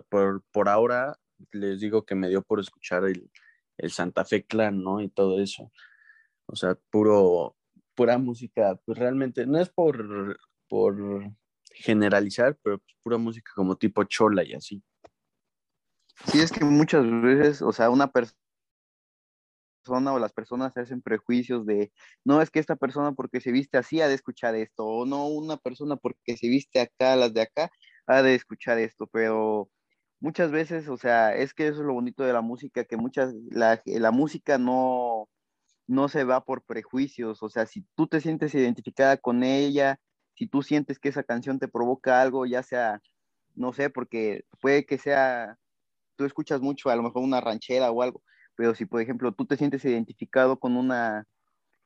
por, 0.08 0.44
por 0.52 0.68
ahora 0.68 1.18
les 1.52 1.80
digo 1.80 2.04
que 2.04 2.14
me 2.14 2.28
dio 2.28 2.42
por 2.42 2.60
escuchar 2.60 3.04
el, 3.04 3.30
el 3.78 3.90
Santa 3.90 4.25
Fe 4.25 4.44
Clan, 4.46 4.82
¿no? 4.82 5.00
Y 5.00 5.08
todo 5.08 5.40
eso. 5.40 5.72
O 6.46 6.54
sea, 6.56 6.76
puro, 6.90 7.56
pura 7.94 8.18
música, 8.18 8.76
pues 8.84 8.99
realmente, 8.99 9.46
no 9.46 9.58
es 9.58 9.68
por, 9.70 10.38
por 10.68 10.96
generalizar, 11.72 12.56
pero 12.62 12.78
pues 12.78 12.96
pura 13.02 13.18
música 13.18 13.50
como 13.56 13.76
tipo 13.76 14.04
chola 14.04 14.44
y 14.44 14.54
así. 14.54 14.82
Sí, 16.26 16.40
es 16.40 16.52
que 16.52 16.64
muchas 16.64 17.04
veces, 17.22 17.62
o 17.62 17.72
sea, 17.72 17.90
una 17.90 18.10
persona 18.10 18.36
o 20.12 20.18
las 20.18 20.32
personas 20.32 20.76
hacen 20.76 21.02
prejuicios 21.02 21.66
de, 21.66 21.92
no 22.24 22.40
es 22.42 22.50
que 22.50 22.60
esta 22.60 22.76
persona 22.76 23.12
porque 23.12 23.40
se 23.40 23.52
viste 23.52 23.78
así 23.78 24.00
ha 24.00 24.08
de 24.08 24.14
escuchar 24.14 24.54
esto, 24.54 24.84
o 24.84 25.06
no 25.06 25.26
una 25.26 25.56
persona 25.56 25.96
porque 25.96 26.36
se 26.36 26.48
viste 26.48 26.80
acá, 26.80 27.16
las 27.16 27.32
de 27.34 27.42
acá, 27.42 27.70
ha 28.06 28.22
de 28.22 28.34
escuchar 28.34 28.78
esto, 28.78 29.06
pero 29.06 29.70
muchas 30.20 30.50
veces, 30.50 30.88
o 30.88 30.96
sea, 30.96 31.34
es 31.34 31.54
que 31.54 31.68
eso 31.68 31.80
es 31.80 31.86
lo 31.86 31.94
bonito 31.94 32.24
de 32.24 32.32
la 32.32 32.42
música, 32.42 32.84
que 32.84 32.96
muchas, 32.96 33.34
la, 33.50 33.80
la 33.86 34.10
música 34.10 34.58
no, 34.58 35.28
no 35.86 36.08
se 36.08 36.24
va 36.24 36.44
por 36.44 36.64
prejuicios, 36.64 37.42
o 37.42 37.48
sea, 37.48 37.66
si 37.66 37.86
tú 37.96 38.06
te 38.06 38.20
sientes 38.20 38.54
identificada 38.54 39.16
con 39.16 39.42
ella, 39.42 39.98
si 40.34 40.46
tú 40.46 40.62
sientes 40.62 40.98
que 40.98 41.08
esa 41.08 41.24
canción 41.24 41.58
te 41.58 41.68
provoca 41.68 42.20
algo, 42.22 42.46
ya 42.46 42.62
sea, 42.62 43.00
no 43.54 43.72
sé, 43.72 43.90
porque 43.90 44.44
puede 44.60 44.86
que 44.86 44.98
sea, 44.98 45.58
tú 46.20 46.26
escuchas 46.26 46.60
mucho, 46.60 46.90
a 46.90 46.96
lo 46.96 47.02
mejor 47.02 47.22
una 47.22 47.40
ranchera 47.40 47.90
o 47.90 48.02
algo, 48.02 48.22
pero 48.54 48.74
si, 48.74 48.84
por 48.84 49.00
ejemplo, 49.00 49.32
tú 49.32 49.46
te 49.46 49.56
sientes 49.56 49.82
identificado 49.86 50.58
con 50.58 50.76
una 50.76 51.26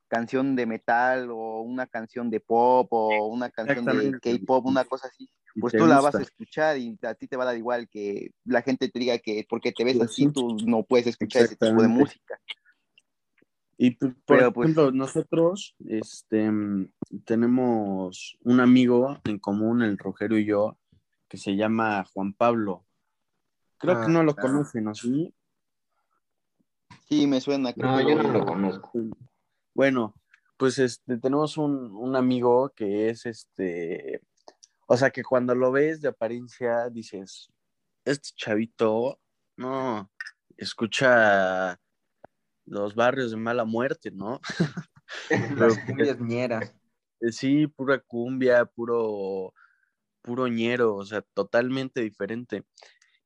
canción 0.08 0.56
de 0.56 0.66
metal 0.66 1.30
o 1.30 1.60
una 1.60 1.86
canción 1.86 2.30
de 2.30 2.40
pop 2.40 2.88
o 2.90 3.28
una 3.28 3.48
canción 3.50 3.84
de 3.84 4.18
K-pop, 4.18 4.66
una 4.66 4.84
cosa 4.84 5.06
así, 5.06 5.30
pues 5.60 5.72
tú 5.72 5.86
la 5.86 6.00
vas 6.00 6.16
a 6.16 6.22
escuchar 6.22 6.76
y 6.78 6.98
a 7.02 7.14
ti 7.14 7.28
te 7.28 7.36
va 7.36 7.44
a 7.44 7.46
dar 7.46 7.56
igual 7.56 7.88
que 7.88 8.32
la 8.44 8.62
gente 8.62 8.88
te 8.88 8.98
diga 8.98 9.18
que 9.18 9.46
porque 9.48 9.70
te 9.70 9.84
ves 9.84 10.00
así 10.00 10.28
tú 10.32 10.56
no 10.66 10.82
puedes 10.82 11.06
escuchar 11.06 11.42
ese 11.42 11.54
tipo 11.54 11.80
de 11.80 11.88
música. 11.88 12.40
Y 13.76 13.92
por, 13.92 14.16
pues 14.24 14.70
ejemplo, 14.70 14.90
nosotros 14.90 15.76
este, 15.86 16.50
tenemos 17.24 18.36
un 18.40 18.58
amigo 18.58 19.20
en 19.24 19.38
común, 19.38 19.82
el 19.82 19.96
Rogero 19.96 20.36
y 20.36 20.44
yo, 20.44 20.76
que 21.28 21.36
se 21.36 21.54
llama 21.54 22.04
Juan 22.12 22.32
Pablo. 22.32 22.84
Creo 23.84 24.00
que 24.00 24.06
ah, 24.06 24.08
no 24.08 24.22
lo 24.22 24.34
conocen, 24.34 24.84
¿no? 24.84 24.94
¿Sí? 24.94 25.34
sí, 27.08 27.26
me 27.26 27.40
suena. 27.40 27.72
no, 27.76 28.00
yo 28.00 28.22
no 28.22 28.32
lo 28.32 28.44
conozco. 28.44 28.92
Bueno, 29.74 30.14
pues 30.56 30.78
este, 30.78 31.18
tenemos 31.18 31.56
un, 31.56 31.90
un 31.96 32.16
amigo 32.16 32.72
que 32.74 33.10
es 33.10 33.26
este 33.26 34.22
o 34.86 34.96
sea, 34.96 35.10
que 35.10 35.22
cuando 35.22 35.54
lo 35.54 35.72
ves 35.72 36.00
de 36.00 36.08
apariencia 36.08 36.88
dices, 36.90 37.50
este 38.04 38.30
chavito, 38.36 39.18
no, 39.56 40.10
escucha 40.56 41.80
los 42.66 42.94
barrios 42.94 43.30
de 43.30 43.36
mala 43.36 43.64
muerte, 43.64 44.10
¿no? 44.10 44.40
Las 45.56 45.78
cumbias 45.78 46.20
ñeras. 46.20 46.74
Eh, 47.20 47.32
sí, 47.32 47.66
pura 47.66 47.98
cumbia, 47.98 48.64
puro, 48.66 49.54
puro 50.22 50.48
ñero, 50.48 50.96
o 50.96 51.04
sea, 51.04 51.22
totalmente 51.22 52.02
diferente. 52.02 52.64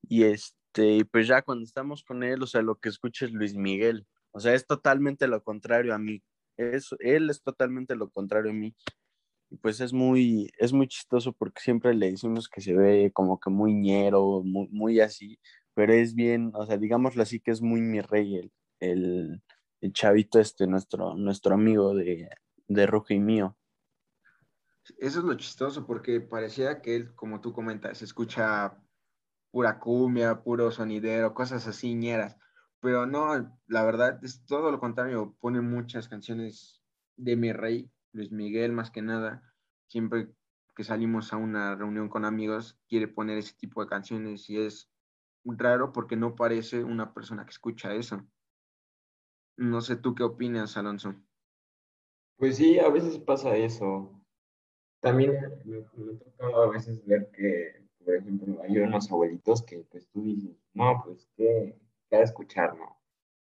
Y 0.08 0.24
este, 0.24 1.04
pues 1.06 1.26
ya 1.26 1.42
cuando 1.42 1.64
estamos 1.64 2.02
con 2.02 2.22
él, 2.22 2.42
o 2.42 2.46
sea, 2.46 2.62
lo 2.62 2.76
que 2.76 2.88
escucha 2.88 3.26
es 3.26 3.32
Luis 3.32 3.54
Miguel. 3.54 4.06
O 4.32 4.40
sea, 4.40 4.54
es 4.54 4.66
totalmente 4.66 5.26
lo 5.28 5.42
contrario 5.42 5.94
a 5.94 5.98
mí. 5.98 6.22
Es, 6.56 6.88
él 7.00 7.30
es 7.30 7.42
totalmente 7.42 7.94
lo 7.94 8.10
contrario 8.10 8.50
a 8.50 8.54
mí 8.54 8.74
pues 9.62 9.80
es 9.80 9.92
muy, 9.92 10.50
es 10.58 10.72
muy 10.72 10.88
chistoso 10.88 11.32
porque 11.32 11.60
siempre 11.60 11.94
le 11.94 12.10
decimos 12.10 12.48
que 12.48 12.60
se 12.60 12.74
ve 12.74 13.10
como 13.12 13.40
que 13.40 13.50
muy 13.50 13.74
ñero, 13.74 14.42
muy, 14.44 14.68
muy 14.68 15.00
así, 15.00 15.38
pero 15.74 15.92
es 15.92 16.14
bien, 16.14 16.52
o 16.54 16.66
sea, 16.66 16.76
digámoslo 16.76 17.22
así 17.22 17.40
que 17.40 17.50
es 17.50 17.62
muy 17.62 17.80
mi 17.80 18.00
rey, 18.00 18.36
el, 18.36 18.52
el, 18.80 19.42
el 19.80 19.92
chavito 19.92 20.38
este, 20.38 20.66
nuestro, 20.66 21.14
nuestro 21.14 21.54
amigo 21.54 21.94
de, 21.94 22.28
de 22.66 23.02
y 23.08 23.18
mío. 23.18 23.56
Eso 24.98 25.18
es 25.18 25.24
lo 25.24 25.34
chistoso 25.34 25.86
porque 25.86 26.20
parecía 26.20 26.80
que 26.80 26.96
él, 26.96 27.14
como 27.14 27.40
tú 27.40 27.52
comentas, 27.52 28.00
escucha 28.02 28.78
pura 29.50 29.78
cumbia, 29.78 30.42
puro 30.42 30.70
sonidero, 30.70 31.34
cosas 31.34 31.66
así 31.66 31.94
ñeras, 31.94 32.36
pero 32.80 33.06
no, 33.06 33.58
la 33.66 33.84
verdad 33.84 34.18
es 34.22 34.44
todo 34.46 34.70
lo 34.70 34.80
contrario, 34.80 35.36
pone 35.40 35.60
muchas 35.60 36.08
canciones 36.08 36.82
de 37.16 37.36
mi 37.36 37.52
rey 37.52 37.90
Luis 38.12 38.30
Miguel 38.30 38.72
más 38.72 38.90
que 38.90 39.02
nada, 39.02 39.42
siempre 39.88 40.28
que 40.76 40.84
salimos 40.84 41.32
a 41.32 41.36
una 41.36 41.74
reunión 41.74 42.08
con 42.08 42.24
amigos, 42.24 42.78
quiere 42.88 43.08
poner 43.08 43.38
ese 43.38 43.54
tipo 43.56 43.82
de 43.82 43.88
canciones 43.88 44.48
y 44.48 44.58
es 44.58 44.90
raro 45.44 45.92
porque 45.92 46.16
no 46.16 46.36
parece 46.36 46.84
una 46.84 47.12
persona 47.14 47.44
que 47.44 47.50
escucha 47.50 47.94
eso. 47.94 48.24
No 49.56 49.80
sé 49.80 49.96
tú 49.96 50.14
qué 50.14 50.22
opinas, 50.22 50.76
Alonso. 50.76 51.16
Pues 52.36 52.56
sí, 52.56 52.78
a 52.78 52.88
veces 52.90 53.18
pasa 53.18 53.56
eso. 53.56 54.22
También 55.00 55.32
me, 55.32 55.78
me 55.80 56.54
a 56.54 56.66
veces 56.70 57.04
ver 57.04 57.28
que, 57.32 57.77
por 58.08 58.16
ejemplo, 58.16 58.62
hay 58.62 58.78
unos 58.78 59.12
abuelitos 59.12 59.62
que 59.62 59.80
pues 59.80 60.08
tú 60.08 60.22
dices, 60.22 60.56
no, 60.72 61.02
pues 61.04 61.28
qué, 61.36 61.78
qué 62.08 62.22
escuchar, 62.22 62.74
¿no? 62.74 62.98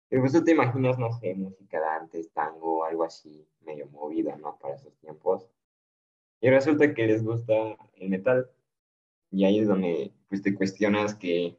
Y 0.10 0.18
pues 0.18 0.32
tú 0.32 0.44
te 0.44 0.54
imaginas, 0.54 0.98
no 0.98 1.12
sé, 1.12 1.36
música 1.36 1.80
de 1.80 1.86
antes, 1.86 2.32
tango, 2.32 2.84
algo 2.84 3.04
así, 3.04 3.48
medio 3.62 3.86
movida, 3.90 4.36
¿no? 4.38 4.58
Para 4.58 4.74
esos 4.74 4.98
tiempos. 4.98 5.48
Y 6.42 6.50
resulta 6.50 6.96
que 6.96 7.06
les 7.06 7.24
gusta 7.24 7.54
el 7.98 8.10
metal. 8.10 8.50
Y 9.30 9.46
ahí 9.46 9.60
es 9.60 9.68
donde 9.68 10.12
pues 10.28 10.42
te 10.42 10.56
cuestionas 10.56 11.14
que 11.14 11.56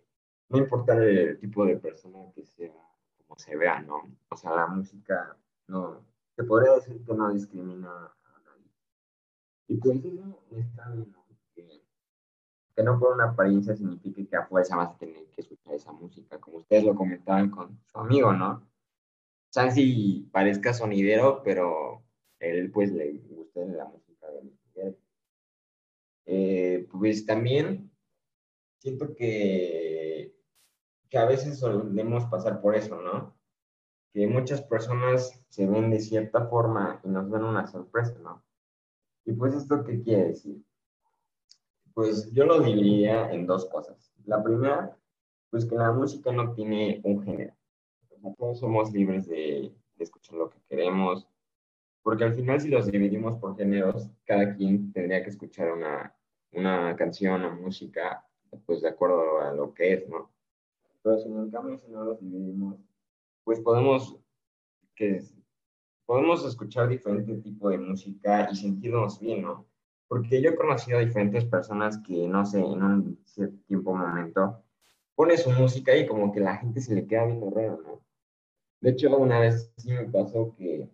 no 0.49 0.59
importa 0.59 0.94
el 0.94 1.38
tipo 1.38 1.64
de 1.64 1.76
persona 1.76 2.18
que 2.35 2.44
sea, 2.44 2.75
como 3.18 3.38
se 3.38 3.56
vea, 3.56 3.82
¿no? 3.82 4.02
O 4.30 4.37
sea, 4.37 4.50
la 4.56 4.66
música 4.66 5.37
no, 5.68 6.04
te 6.35 6.42
podría 6.42 6.73
decir 6.73 7.04
que 7.04 7.14
no 7.14 7.32
discrimina 7.32 7.88
a 7.88 8.40
nadie. 8.44 8.73
Y 9.68 9.76
pues 9.76 10.04
eso 10.04 10.40
está 10.50 10.90
bien. 10.90 11.20
Que 12.80 12.84
no 12.84 12.99
por 12.99 13.12
una 13.12 13.25
apariencia 13.25 13.76
signifique 13.76 14.26
que 14.26 14.37
a 14.37 14.46
fuerza 14.46 14.75
vas 14.75 14.94
a 14.94 14.96
tener 14.96 15.26
que 15.34 15.42
escuchar 15.42 15.75
esa 15.75 15.92
música, 15.92 16.38
como 16.40 16.56
ustedes 16.56 16.84
lo 16.84 16.94
comentaban 16.94 17.50
con 17.50 17.78
su 17.84 17.99
amigo, 17.99 18.32
¿no? 18.32 18.66
si 19.50 20.26
parezca 20.32 20.72
sonidero, 20.72 21.42
pero 21.42 22.02
él 22.38 22.70
pues 22.70 22.90
le 22.90 23.18
gusta 23.28 23.60
la 23.66 23.84
música 23.84 24.28
de 24.30 24.42
Miguel. 24.42 24.99
Eh, 26.25 26.88
pues 26.90 27.26
también 27.26 27.90
siento 28.78 29.14
que, 29.14 30.34
que 31.10 31.18
a 31.18 31.26
veces 31.26 31.58
solemos 31.58 32.25
pasar 32.26 32.62
por 32.62 32.76
eso, 32.76 32.99
¿no? 33.02 33.37
Que 34.14 34.26
muchas 34.26 34.62
personas 34.62 35.44
se 35.50 35.66
ven 35.66 35.90
de 35.90 36.00
cierta 36.00 36.46
forma 36.46 36.99
y 37.04 37.08
nos 37.08 37.28
ven 37.28 37.44
una 37.44 37.66
sorpresa, 37.66 38.18
¿no? 38.20 38.42
Y 39.26 39.32
pues 39.32 39.52
esto 39.52 39.84
qué 39.84 40.00
quiere 40.00 40.28
decir? 40.28 40.64
Pues 41.94 42.32
yo 42.32 42.44
lo 42.44 42.61
dividiría 42.61 43.30
en 43.32 43.47
dos 43.47 43.66
cosas. 43.66 44.12
La 44.25 44.42
primera, 44.42 44.97
pues 45.50 45.64
que 45.64 45.75
la 45.75 45.92
música 45.92 46.32
no 46.32 46.52
tiene 46.52 47.00
un 47.04 47.23
género. 47.23 47.54
todos 48.38 48.61
somos 48.61 48.92
libres 48.92 49.26
de, 49.26 49.73
escuchar 49.99 50.37
lo 50.37 50.49
que 50.49 50.59
queremos, 50.68 51.28
porque 52.02 52.25
al 52.25 52.35
final 52.35 52.59
si 52.59 52.68
los 52.68 52.87
dividimos 52.87 53.37
por 53.37 53.56
géneros, 53.56 54.09
cada 54.25 54.54
quien 54.54 54.92
tendría 54.92 55.23
que 55.23 55.28
escuchar 55.28 55.73
una, 55.73 56.16
una 56.52 56.97
canción 56.97 57.44
o 57.44 57.54
música 57.56 58.25
pues 58.64 58.80
de 58.80 58.88
acuerdo 58.88 59.40
a 59.40 59.52
lo 59.52 59.75
que 59.75 59.92
es, 59.92 60.09
¿no? 60.09 60.30
Pero 61.02 61.18
si 61.18 61.28
en 61.28 61.50
cambio 61.50 61.78
si 61.78 61.88
no 61.90 62.04
los 62.04 62.20
dividimos, 62.20 62.76
pues 63.44 63.61
podemos, 63.61 64.16
que 64.94 65.23
podemos 66.06 66.44
escuchar 66.44 66.88
diferente 66.88 67.37
tipo 67.37 67.70
de 67.70 67.78
música 67.78 68.49
y 68.50 68.56
sentirnos 68.56 69.20
bien, 69.20 69.42
¿no? 69.42 69.70
Porque 70.11 70.43
yo 70.43 70.50
he 70.50 70.57
conocido 70.57 70.99
a 70.99 71.02
diferentes 71.02 71.45
personas 71.45 71.99
que, 71.99 72.26
no 72.26 72.45
sé, 72.45 72.59
en 72.59 72.83
un 72.83 73.21
cierto 73.26 73.57
tiempo, 73.69 73.95
momento, 73.95 74.61
pone 75.14 75.37
su 75.37 75.50
música 75.52 75.97
y 75.97 76.05
como 76.05 76.33
que 76.33 76.40
la 76.40 76.57
gente 76.57 76.81
se 76.81 76.97
le 76.97 77.07
queda 77.07 77.26
viendo 77.26 77.49
raro, 77.49 77.81
¿no? 77.81 78.05
De 78.81 78.90
hecho, 78.90 79.17
una 79.17 79.38
vez 79.38 79.73
sí 79.76 79.93
me 79.93 80.07
pasó 80.07 80.52
que, 80.59 80.90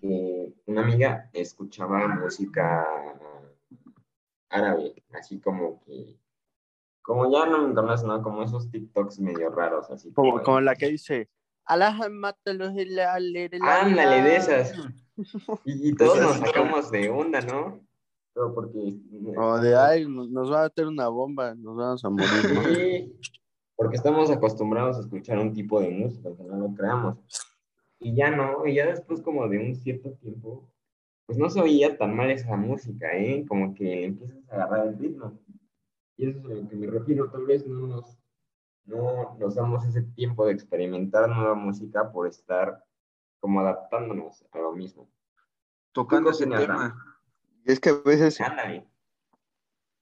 que 0.00 0.52
una 0.66 0.82
amiga 0.82 1.30
escuchaba 1.32 2.08
música 2.08 2.84
árabe, 4.48 5.00
así 5.12 5.38
como 5.38 5.80
que, 5.84 6.18
como 7.02 7.30
ya 7.30 7.46
no 7.46 7.68
me 7.68 7.72
conoces, 7.72 8.04
¿no? 8.04 8.20
Como 8.20 8.42
esos 8.42 8.68
TikToks 8.68 9.20
medio 9.20 9.48
raros, 9.50 9.92
así. 9.92 10.12
Como, 10.12 10.42
como 10.42 10.60
la 10.60 10.74
que 10.74 10.88
dice, 10.88 11.30
Ándale, 13.62 14.22
de 14.22 14.36
esas. 14.36 14.74
Y, 15.64 15.94
todos 15.96 16.20
nos 16.20 16.36
sacamos 16.36 16.92
de 16.92 17.10
onda, 17.10 17.40
¿no? 17.40 17.87
Pero 18.38 18.54
porque... 18.54 18.96
O 19.36 19.58
de, 19.58 19.76
ay, 19.76 20.06
nos 20.06 20.52
va 20.52 20.60
a 20.60 20.64
meter 20.64 20.86
una 20.86 21.08
bomba, 21.08 21.56
nos 21.56 21.76
vamos 21.76 22.04
a 22.04 22.08
morir, 22.08 22.28
¿no? 22.54 22.62
Sí, 22.72 23.18
porque 23.74 23.96
estamos 23.96 24.30
acostumbrados 24.30 24.96
a 24.96 25.00
escuchar 25.00 25.38
un 25.38 25.52
tipo 25.52 25.80
de 25.80 25.90
música, 25.90 26.30
que 26.36 26.44
no 26.44 26.56
lo 26.56 26.74
creamos. 26.74 27.18
Y 27.98 28.14
ya 28.14 28.30
no, 28.30 28.64
y 28.64 28.74
ya 28.76 28.86
después 28.86 29.20
como 29.22 29.48
de 29.48 29.58
un 29.58 29.74
cierto 29.74 30.12
tiempo, 30.12 30.70
pues 31.26 31.36
no 31.36 31.50
se 31.50 31.60
oía 31.60 31.98
tan 31.98 32.14
mal 32.14 32.30
esa 32.30 32.56
música, 32.56 33.08
¿eh? 33.16 33.44
Como 33.48 33.74
que 33.74 34.04
empiezas 34.04 34.48
a 34.50 34.54
agarrar 34.54 34.86
el 34.86 34.98
ritmo. 34.98 35.36
Y 36.16 36.28
eso 36.28 36.38
es 36.38 36.44
a 36.44 36.48
lo 36.48 36.68
que 36.68 36.76
me 36.76 36.86
refiero, 36.86 37.28
tal 37.30 37.44
vez 37.44 37.66
no 37.66 37.88
nos 37.88 38.18
no 38.84 39.36
nos 39.38 39.54
damos 39.56 39.84
ese 39.84 40.02
tiempo 40.02 40.46
de 40.46 40.52
experimentar 40.52 41.28
nueva 41.28 41.54
música 41.54 42.10
por 42.10 42.28
estar 42.28 42.84
como 43.40 43.60
adaptándonos 43.60 44.44
a 44.52 44.58
lo 44.58 44.72
mismo. 44.72 45.10
Tocando 45.92 46.30
ese 46.30 46.46
tema. 46.46 46.96
Es 47.68 47.80
que 47.80 47.90
a 47.90 48.00
veces... 48.04 48.38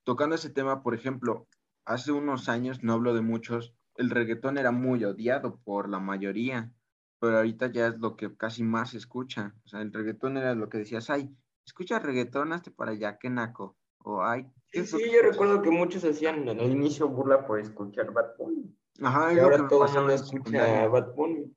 Tocando 0.05 0.37
ese 0.37 0.51
tema, 0.51 0.85
por 0.85 0.95
ejemplo, 0.95 1.49
hace 1.85 2.13
unos 2.13 2.49
años, 2.49 2.85
no 2.85 2.93
hablo 2.93 3.13
de 3.13 3.23
muchos, 3.23 3.75
el 3.97 4.11
reggaetón 4.11 4.57
era 4.57 4.71
muy 4.71 5.05
odiado 5.05 5.59
por 5.65 5.89
la 5.89 5.99
mayoría, 5.99 6.71
pero 7.19 7.39
ahorita 7.39 7.73
ya 7.73 7.89
es 7.89 7.99
lo 7.99 8.17
que 8.17 8.37
casi 8.37 8.63
más 8.63 8.91
se 8.91 8.99
escucha. 8.99 9.53
O 9.65 9.69
sea, 9.69 9.81
el 9.81 9.93
reggaetón 9.93 10.37
era 10.37 10.55
lo 10.55 10.69
que 10.69 10.79
decías, 10.79 11.11
ay, 11.11 11.35
escucha 11.67 11.99
reggaetón, 11.99 12.53
hazte 12.53 12.71
para 12.71 12.93
allá, 12.93 13.19
qué 13.19 13.31
naco. 13.31 13.77
O 13.99 14.23
ay, 14.23 14.49
Sí, 14.69 14.87
sí, 14.87 15.11
yo 15.11 15.23
recuerdo 15.23 15.63
que 15.63 15.71
muchos 15.71 16.05
hacían 16.05 16.49
al 16.49 16.71
inicio 16.71 17.09
burla 17.09 17.47
por 17.47 17.59
escuchar 17.59 18.13
Bad 18.13 18.37
Bunny. 18.39 18.77
Ajá, 19.03 19.33
y 19.33 19.39
ahora 19.41 19.67
todo 19.67 19.87
el 19.87 19.93
mundo 19.93 20.13
escucha 20.13 20.87
Bad 20.87 21.15
Bunny. 21.15 21.53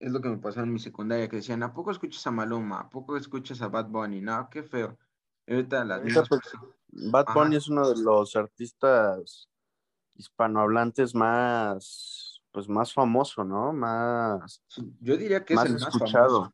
Es 0.00 0.12
lo 0.12 0.20
que 0.20 0.28
me 0.28 0.38
pasó 0.38 0.60
en 0.60 0.72
mi 0.72 0.78
secundaria, 0.78 1.28
que 1.28 1.36
decían, 1.36 1.62
¿a 1.62 1.72
poco 1.72 1.90
escuchas 1.90 2.26
a 2.26 2.30
Maluma? 2.30 2.80
¿A 2.80 2.88
poco 2.88 3.16
escuchas 3.16 3.60
a 3.62 3.68
Bad 3.68 3.88
Bunny? 3.88 4.20
No, 4.20 4.48
qué 4.50 4.62
feo. 4.62 4.96
ahorita 5.46 5.84
las 5.84 6.02
Bad 6.88 7.26
Bunny 7.34 7.56
es 7.56 7.68
uno 7.68 7.88
de 7.88 8.02
los 8.02 8.36
artistas 8.36 9.48
hispanohablantes 10.14 11.14
más, 11.14 12.42
pues 12.52 12.68
más 12.68 12.92
famoso, 12.92 13.44
¿no? 13.44 13.72
Más. 13.72 14.62
Yo 15.00 15.16
diría 15.16 15.44
que 15.44 15.54
es 15.54 15.64
el 15.64 15.72
más 15.74 15.82
escuchado. 15.82 16.52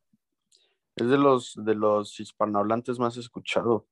Es 0.96 1.08
de 1.08 1.18
los 1.18 1.54
de 1.56 1.74
los 1.74 2.18
hispanohablantes 2.20 2.98
más 2.98 3.16
escuchado 3.16 3.86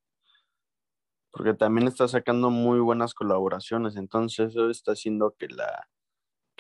porque 1.32 1.54
también 1.54 1.88
está 1.88 2.06
sacando 2.06 2.50
muy 2.50 2.78
buenas 2.78 3.14
colaboraciones, 3.14 3.96
entonces 3.96 4.50
eso 4.50 4.70
está 4.70 4.92
haciendo 4.92 5.34
que 5.36 5.48
la, 5.48 5.88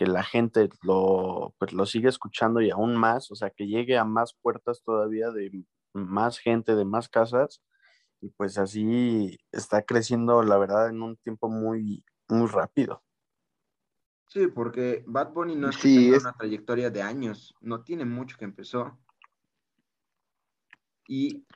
que 0.02 0.10
la 0.10 0.24
gente 0.24 0.68
lo, 0.82 1.54
pues 1.58 1.72
lo 1.72 1.86
siga 1.86 2.08
escuchando 2.08 2.60
y 2.60 2.70
aún 2.70 2.96
más, 2.96 3.30
o 3.30 3.36
sea, 3.36 3.50
que 3.50 3.68
llegue 3.68 3.96
a 3.96 4.04
más 4.04 4.34
puertas 4.34 4.82
todavía 4.82 5.30
de 5.30 5.64
más 5.92 6.40
gente, 6.40 6.74
de 6.74 6.84
más 6.84 7.08
casas, 7.08 7.62
y 8.20 8.30
pues 8.30 8.58
así 8.58 9.38
está 9.52 9.82
creciendo, 9.82 10.42
la 10.42 10.58
verdad, 10.58 10.88
en 10.88 11.02
un 11.02 11.16
tiempo 11.18 11.48
muy, 11.48 12.04
muy 12.28 12.48
rápido. 12.48 13.04
Sí, 14.26 14.48
porque 14.48 15.04
Bad 15.06 15.32
Bunny 15.32 15.54
no 15.54 15.68
es 15.68 15.84
una 15.84 16.32
trayectoria 16.32 16.90
de 16.90 17.02
años, 17.02 17.54
no 17.60 17.84
tiene 17.84 18.04
mucho 18.04 18.36
que 18.36 18.44
empezó. 18.44 18.98
Y 21.06 21.46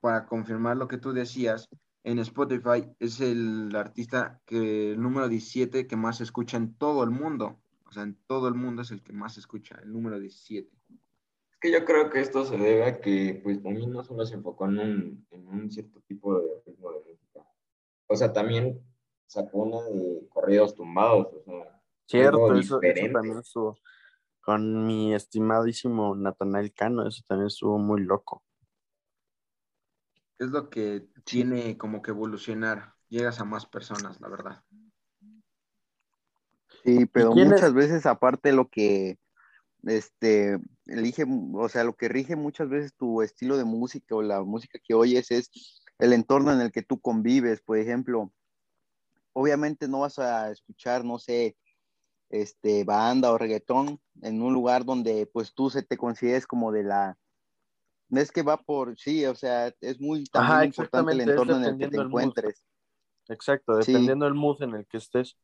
para 0.00 0.26
confirmar 0.26 0.78
lo 0.78 0.88
que 0.88 0.98
tú 0.98 1.12
decías, 1.12 1.68
en 2.02 2.18
Spotify 2.18 2.90
es 2.98 3.20
el 3.20 3.74
artista 3.76 4.40
que 4.46 4.94
el 4.94 5.00
número 5.00 5.28
17 5.28 5.86
que 5.86 5.96
más 5.96 6.16
se 6.16 6.24
escucha 6.24 6.56
en 6.56 6.74
todo 6.74 7.04
el 7.04 7.10
mundo. 7.10 7.60
O 7.94 7.96
sea, 7.96 8.02
en 8.02 8.18
todo 8.26 8.48
el 8.48 8.54
mundo 8.54 8.82
es 8.82 8.90
el 8.90 9.04
que 9.04 9.12
más 9.12 9.34
se 9.34 9.40
escucha, 9.40 9.78
el 9.80 9.92
número 9.92 10.18
17. 10.18 10.68
Es 11.52 11.58
que 11.60 11.70
yo 11.70 11.84
creo 11.84 12.10
que 12.10 12.18
esto 12.18 12.44
se 12.44 12.58
debe 12.58 12.84
a 12.86 13.00
que, 13.00 13.40
pues, 13.44 13.62
también 13.62 13.92
no 13.92 14.02
solo 14.02 14.26
se 14.26 14.34
enfocó 14.34 14.66
en 14.66 14.80
un, 14.80 15.26
en 15.30 15.46
un 15.46 15.70
cierto 15.70 16.00
tipo 16.00 16.36
de 16.36 16.60
ritmo 16.66 16.90
de 16.90 16.98
música. 16.98 17.46
O 18.08 18.16
sea, 18.16 18.32
también 18.32 18.84
sacó 19.26 19.58
una 19.58 19.80
de 19.82 20.26
corridos 20.28 20.74
tumbados, 20.74 21.28
o 21.32 21.42
sea. 21.44 21.80
Cierto, 22.06 22.52
eso, 22.56 22.82
eso, 22.82 23.12
también 23.12 23.38
estuvo. 23.38 23.78
Con 24.40 24.84
mi 24.84 25.14
estimadísimo 25.14 26.16
Natanael 26.16 26.74
Cano, 26.74 27.06
eso 27.06 27.22
también 27.28 27.46
estuvo 27.46 27.78
muy 27.78 28.02
loco 28.02 28.42
es 30.38 30.50
lo 30.50 30.68
que 30.68 31.08
tiene 31.24 31.78
como 31.78 32.02
que 32.02 32.10
evolucionar. 32.10 32.94
Llegas 33.08 33.40
a 33.40 33.44
más 33.44 33.66
personas, 33.66 34.20
la 34.20 34.28
verdad. 34.28 34.64
Sí, 36.84 37.06
pero 37.06 37.34
muchas 37.34 37.72
veces 37.72 38.06
aparte 38.06 38.52
lo 38.52 38.68
que 38.68 39.18
este 39.84 40.58
elige, 40.86 41.24
o 41.54 41.68
sea, 41.68 41.84
lo 41.84 41.94
que 41.96 42.08
rige 42.08 42.36
muchas 42.36 42.68
veces 42.68 42.94
tu 42.94 43.22
estilo 43.22 43.56
de 43.56 43.64
música 43.64 44.14
o 44.14 44.22
la 44.22 44.42
música 44.42 44.78
que 44.82 44.94
oyes 44.94 45.30
es 45.30 45.50
el 45.98 46.12
entorno 46.12 46.52
en 46.52 46.60
el 46.60 46.72
que 46.72 46.82
tú 46.82 47.00
convives. 47.00 47.62
Por 47.62 47.78
ejemplo, 47.78 48.32
obviamente 49.32 49.88
no 49.88 50.00
vas 50.00 50.18
a 50.18 50.50
escuchar, 50.50 51.04
no 51.04 51.18
sé, 51.18 51.56
este 52.30 52.84
banda 52.84 53.32
o 53.32 53.38
reggaetón 53.38 54.00
en 54.22 54.42
un 54.42 54.52
lugar 54.52 54.84
donde 54.84 55.26
pues 55.26 55.54
tú 55.54 55.70
se 55.70 55.82
te 55.82 55.96
consideres 55.96 56.46
como 56.46 56.72
de 56.72 56.82
la 56.82 57.18
es 58.10 58.30
que 58.30 58.42
va 58.42 58.56
por, 58.58 58.96
sí, 58.98 59.24
o 59.26 59.34
sea, 59.34 59.74
es 59.80 60.00
muy 60.00 60.24
también 60.24 60.66
importante 60.66 61.12
el 61.12 61.20
entorno 61.22 61.56
en 61.56 61.64
el 61.64 61.78
que 61.78 61.88
te 61.88 61.96
encuentres. 61.96 62.64
Exacto, 63.28 63.76
dependiendo 63.76 64.26
del 64.26 64.34
mood 64.34 64.62
en 64.62 64.74
el 64.74 64.86
que 64.86 64.98
estés. 64.98 65.36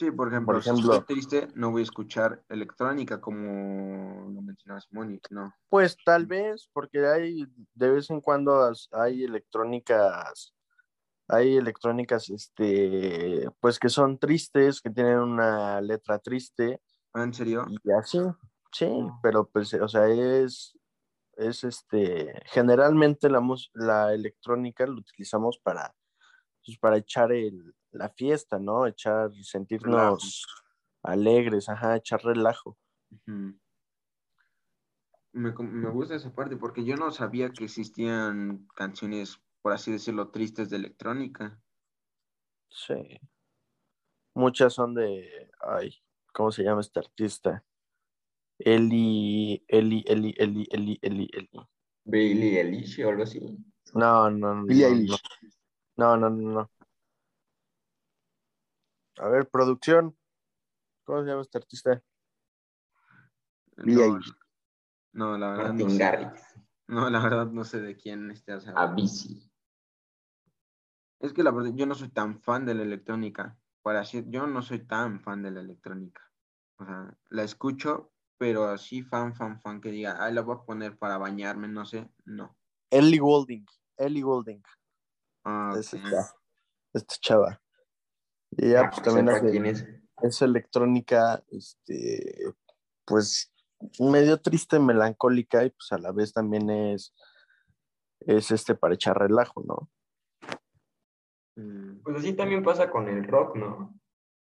Sí, 0.00 0.10
por 0.10 0.28
ejemplo, 0.28 0.62
si 0.62 0.70
estoy 0.70 1.00
triste, 1.02 1.48
no 1.56 1.72
voy 1.72 1.82
a 1.82 1.84
escuchar 1.84 2.42
electrónica 2.48 3.20
como 3.20 4.30
lo 4.30 4.40
mencionabas, 4.40 4.86
Moni, 4.92 5.20
no. 5.28 5.54
Pues 5.68 5.94
tal 6.02 6.24
vez, 6.24 6.70
porque 6.72 7.06
hay, 7.06 7.44
de 7.74 7.90
vez 7.90 8.08
en 8.08 8.22
cuando 8.22 8.72
hay 8.92 9.24
electrónicas, 9.24 10.54
hay 11.28 11.54
electrónicas, 11.58 12.30
este, 12.30 13.46
pues 13.60 13.78
que 13.78 13.90
son 13.90 14.18
tristes, 14.18 14.80
que 14.80 14.88
tienen 14.88 15.18
una 15.18 15.82
letra 15.82 16.18
triste. 16.18 16.80
Ah, 17.12 17.24
¿En 17.24 17.34
serio? 17.34 17.66
Y 17.68 17.92
así, 17.92 18.20
Sí, 18.72 18.88
pero 19.22 19.50
pues, 19.50 19.74
o 19.74 19.88
sea, 19.88 20.08
es, 20.08 20.78
es 21.36 21.62
este, 21.62 22.40
generalmente 22.46 23.28
la, 23.28 23.46
la 23.74 24.14
electrónica 24.14 24.86
lo 24.86 24.94
utilizamos 24.94 25.58
para, 25.62 25.94
pues, 26.64 26.78
para 26.78 26.96
echar 26.96 27.32
el, 27.32 27.74
la 27.92 28.08
fiesta, 28.10 28.58
¿no? 28.58 28.86
Echar, 28.86 29.32
sentirnos 29.42 30.46
alegres, 31.02 31.68
ajá, 31.68 31.96
echar 31.96 32.22
relajo. 32.22 32.78
me, 35.32 35.52
me 35.52 35.90
gusta 35.90 36.14
esa 36.14 36.34
parte 36.34 36.56
porque 36.56 36.84
yo 36.84 36.96
no 36.96 37.10
sabía 37.10 37.50
que 37.50 37.64
existían 37.64 38.66
canciones, 38.74 39.40
por 39.62 39.72
así 39.72 39.92
decirlo, 39.92 40.30
tristes 40.30 40.70
de 40.70 40.76
electrónica. 40.76 41.60
Sí. 42.70 43.20
Muchas 44.34 44.74
son 44.74 44.94
de, 44.94 45.50
ay, 45.60 45.94
¿cómo 46.32 46.52
se 46.52 46.62
llama 46.62 46.80
este 46.80 47.00
artista? 47.00 47.64
Eli, 48.58 49.64
Eli, 49.66 50.04
Eli, 50.06 50.34
Eli, 50.36 50.66
Eli, 50.70 50.98
Eli, 51.02 51.28
Eli. 51.32 51.50
Bailey 52.04 52.58
Eilish 52.58 53.02
o 53.02 53.08
algo 53.08 53.22
así. 53.22 53.40
No, 53.94 54.30
no, 54.30 54.54
no. 54.54 54.64
No, 55.96 56.16
no, 56.16 56.30
no, 56.30 56.30
no. 56.30 56.70
A 59.20 59.28
ver, 59.28 59.50
producción. 59.50 60.16
¿Cómo 61.04 61.22
se 61.22 61.28
llama 61.28 61.42
este 61.42 61.58
artista? 61.58 62.02
No, 63.76 64.18
no, 65.12 65.38
la 65.38 65.50
verdad 65.50 65.72
no 65.74 65.90
sé. 65.90 66.30
No, 66.86 67.10
la 67.10 67.22
verdad 67.22 67.46
no 67.46 67.64
sé 67.64 67.80
de 67.80 67.96
quién 67.96 68.30
esté 68.30 68.52
A 68.74 68.86
bici. 68.86 69.50
Es 71.20 71.34
que 71.34 71.42
la 71.42 71.50
verdad, 71.50 71.72
yo 71.74 71.84
no 71.84 71.94
soy 71.94 72.08
tan 72.08 72.40
fan 72.40 72.64
de 72.64 72.74
la 72.74 72.82
electrónica. 72.82 73.58
Para 73.82 74.00
decir, 74.00 74.24
yo 74.28 74.46
no 74.46 74.62
soy 74.62 74.86
tan 74.86 75.20
fan 75.20 75.42
de 75.42 75.50
la 75.50 75.60
electrónica. 75.60 76.22
O 76.78 76.84
sea, 76.86 77.14
la 77.28 77.42
escucho, 77.42 78.12
pero 78.38 78.68
así 78.68 79.02
fan, 79.02 79.34
fan, 79.34 79.60
fan, 79.60 79.82
que 79.82 79.90
diga, 79.90 80.16
ay, 80.18 80.32
la 80.32 80.40
voy 80.40 80.56
a 80.56 80.64
poner 80.64 80.98
para 80.98 81.18
bañarme, 81.18 81.68
no 81.68 81.84
sé, 81.84 82.10
no. 82.24 82.56
Ellie 82.90 83.18
Golding, 83.18 83.66
Ellie 83.98 84.22
Golding. 84.22 84.62
Ah, 85.44 85.74
esta 85.78 87.14
chava. 87.20 87.60
Y 88.52 88.66
ella 88.68 88.82
Ah, 88.82 88.90
pues 88.90 89.02
también 89.02 89.28
hace- 89.28 89.70
es. 89.70 89.86
es 90.22 90.42
electrónica, 90.42 91.42
este, 91.50 92.44
pues 93.04 93.52
medio 93.98 94.40
triste, 94.40 94.78
melancólica 94.78 95.64
y 95.64 95.70
pues 95.70 95.92
a 95.92 95.98
la 95.98 96.12
vez 96.12 96.32
también 96.32 96.68
es, 96.70 97.14
es 98.20 98.50
este 98.50 98.74
para 98.74 98.94
echar 98.94 99.18
relajo, 99.18 99.62
¿no? 99.64 99.88
Mm, 101.56 102.02
Pues 102.02 102.16
así 102.18 102.32
también 102.34 102.62
pasa 102.62 102.90
con 102.90 103.08
el 103.08 103.24
rock, 103.24 103.56
¿no? 103.56 103.94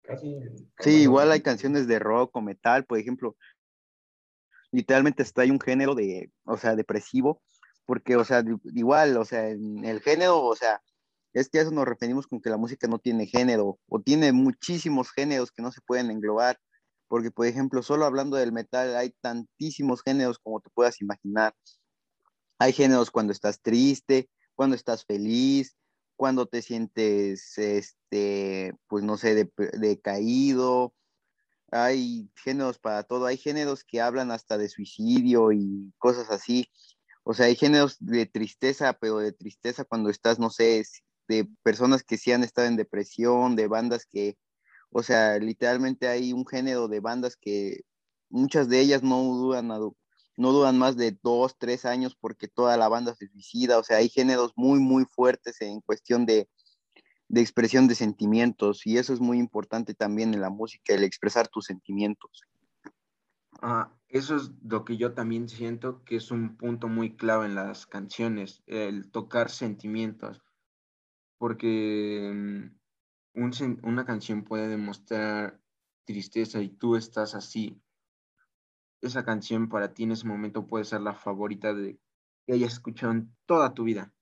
Casi. 0.04 0.36
Sí, 0.80 1.04
igual 1.04 1.32
hay 1.32 1.42
canciones 1.42 1.88
de 1.88 2.00
rock 2.00 2.36
o 2.36 2.42
metal, 2.42 2.86
por 2.86 2.98
ejemplo. 2.98 3.36
Literalmente 4.72 5.22
hasta 5.22 5.42
hay 5.44 5.52
un 5.52 5.60
género 5.60 5.96
de, 5.96 6.32
o 6.46 6.58
sea, 6.58 6.76
depresivo, 6.76 7.42
porque, 7.86 8.16
o 8.16 8.24
sea, 8.24 8.44
igual, 8.74 9.18
o 9.18 9.26
sea, 9.26 9.50
en 9.50 9.84
el 9.86 10.02
género, 10.02 10.42
o 10.44 10.56
sea, 10.56 10.82
es 11.34 11.50
que 11.50 11.60
a 11.60 11.62
eso 11.62 11.72
nos 11.72 11.86
referimos 11.86 12.28
con 12.28 12.42
que 12.42 12.50
la 12.50 12.58
música 12.58 12.88
no 12.88 13.00
tiene 13.00 13.26
género, 13.26 13.80
o 13.88 14.00
tiene 14.02 14.32
muchísimos 14.32 15.12
géneros 15.12 15.52
que 15.52 15.62
no 15.62 15.72
se 15.72 15.82
pueden 15.82 16.12
englobar, 16.12 16.60
porque, 17.08 17.32
por 17.32 17.46
ejemplo, 17.46 17.84
solo 17.84 18.06
hablando 18.06 18.38
del 18.38 18.54
metal, 18.54 18.96
hay 18.96 19.14
tantísimos 19.22 20.02
géneros 20.02 20.40
como 20.40 20.62
te 20.62 20.70
puedas 20.70 21.02
imaginar. 21.02 21.54
Hay 22.58 22.74
géneros 22.74 23.12
cuando 23.12 23.34
estás 23.34 23.60
triste, 23.62 24.30
cuando 24.56 24.76
estás 24.76 25.04
feliz, 25.04 25.76
cuando 26.16 26.46
te 26.46 26.62
sientes, 26.62 27.58
este, 27.58 28.74
pues 28.88 29.04
no 29.04 29.18
sé, 29.18 29.52
decaído. 29.74 30.94
Hay 31.72 32.30
géneros 32.36 32.78
para 32.78 33.04
todo. 33.04 33.26
Hay 33.26 33.38
géneros 33.38 33.84
que 33.84 34.00
hablan 34.00 34.32
hasta 34.32 34.58
de 34.58 34.70
suicidio 34.70 35.52
y 35.52 35.92
cosas 35.98 36.30
así. 36.30 36.70
O 37.24 37.34
sea, 37.34 37.48
hay 37.48 37.56
géneros 37.56 37.98
de 38.00 38.26
tristeza, 38.26 38.94
pero 38.94 39.18
de 39.18 39.32
tristeza 39.32 39.84
cuando 39.84 40.10
estás, 40.10 40.40
no 40.40 40.50
sé, 40.50 40.84
de 41.28 41.48
personas 41.64 42.04
que 42.04 42.18
sí 42.18 42.32
han 42.32 42.44
estado 42.44 42.68
en 42.68 42.76
depresión, 42.76 43.56
de 43.56 43.68
bandas 43.68 44.06
que, 44.06 44.38
o 44.92 45.04
sea, 45.04 45.38
literalmente 45.38 46.08
hay 46.08 46.34
un 46.34 46.46
género 46.46 46.88
de 46.88 47.00
bandas 47.00 47.38
que 47.38 47.82
muchas 48.30 48.70
de 48.70 48.80
ellas 48.80 49.04
no 49.04 49.22
duran, 49.24 49.68
no 49.68 50.52
duran 50.52 50.78
más 50.78 50.98
de 50.98 51.18
dos, 51.24 51.58
tres 51.58 51.86
años 51.86 52.16
porque 52.20 52.48
toda 52.48 52.78
la 52.78 52.88
banda 52.88 53.16
se 53.16 53.28
suicida. 53.28 53.78
O 53.78 53.84
sea, 53.84 53.98
hay 53.98 54.10
géneros 54.10 54.54
muy, 54.56 54.80
muy 54.80 55.06
fuertes 55.06 55.62
en 55.62 55.82
cuestión 55.82 56.26
de, 56.26 56.50
de 57.32 57.42
expresión 57.42 57.88
de 57.88 57.96
sentimientos 57.96 58.86
y 58.86 58.98
eso 58.98 59.14
es 59.14 59.22
muy 59.22 59.38
importante 59.38 59.94
también 59.94 60.34
en 60.34 60.42
la 60.42 60.50
música, 60.50 60.94
el 60.94 61.04
expresar 61.04 61.48
tus 61.48 61.66
sentimientos. 61.66 62.42
Ah, 63.62 63.94
eso 64.10 64.36
es 64.36 64.52
lo 64.64 64.84
que 64.84 64.98
yo 64.98 65.14
también 65.14 65.48
siento 65.48 66.04
que 66.04 66.18
es 66.18 66.32
un 66.32 66.58
punto 66.58 66.90
muy 66.90 67.16
clave 67.16 67.46
en 67.46 67.56
las 67.56 67.86
canciones, 67.86 68.64
el 68.66 69.10
tocar 69.12 69.50
sentimientos, 69.50 70.42
porque 71.42 72.32
mm, 72.32 73.50
una 73.82 74.06
canción 74.06 74.44
puede 74.44 74.68
demostrar 74.68 75.60
tristeza 76.06 76.62
y 76.62 76.70
tú 76.70 76.96
estás 76.96 77.34
así. 77.34 77.82
Esa 79.02 79.26
canción 79.26 79.68
para 79.68 79.92
ti 79.92 80.04
en 80.04 80.12
ese 80.12 80.28
momento 80.28 80.68
puede 80.68 80.86
ser 80.86 81.02
la 81.02 81.16
favorita 81.16 81.74
de 81.74 82.00
que 82.46 82.54
hayas 82.54 82.74
escuchado 82.74 83.14
en 83.14 83.36
toda 83.48 83.74
tu 83.74 83.86
vida. 83.86 84.14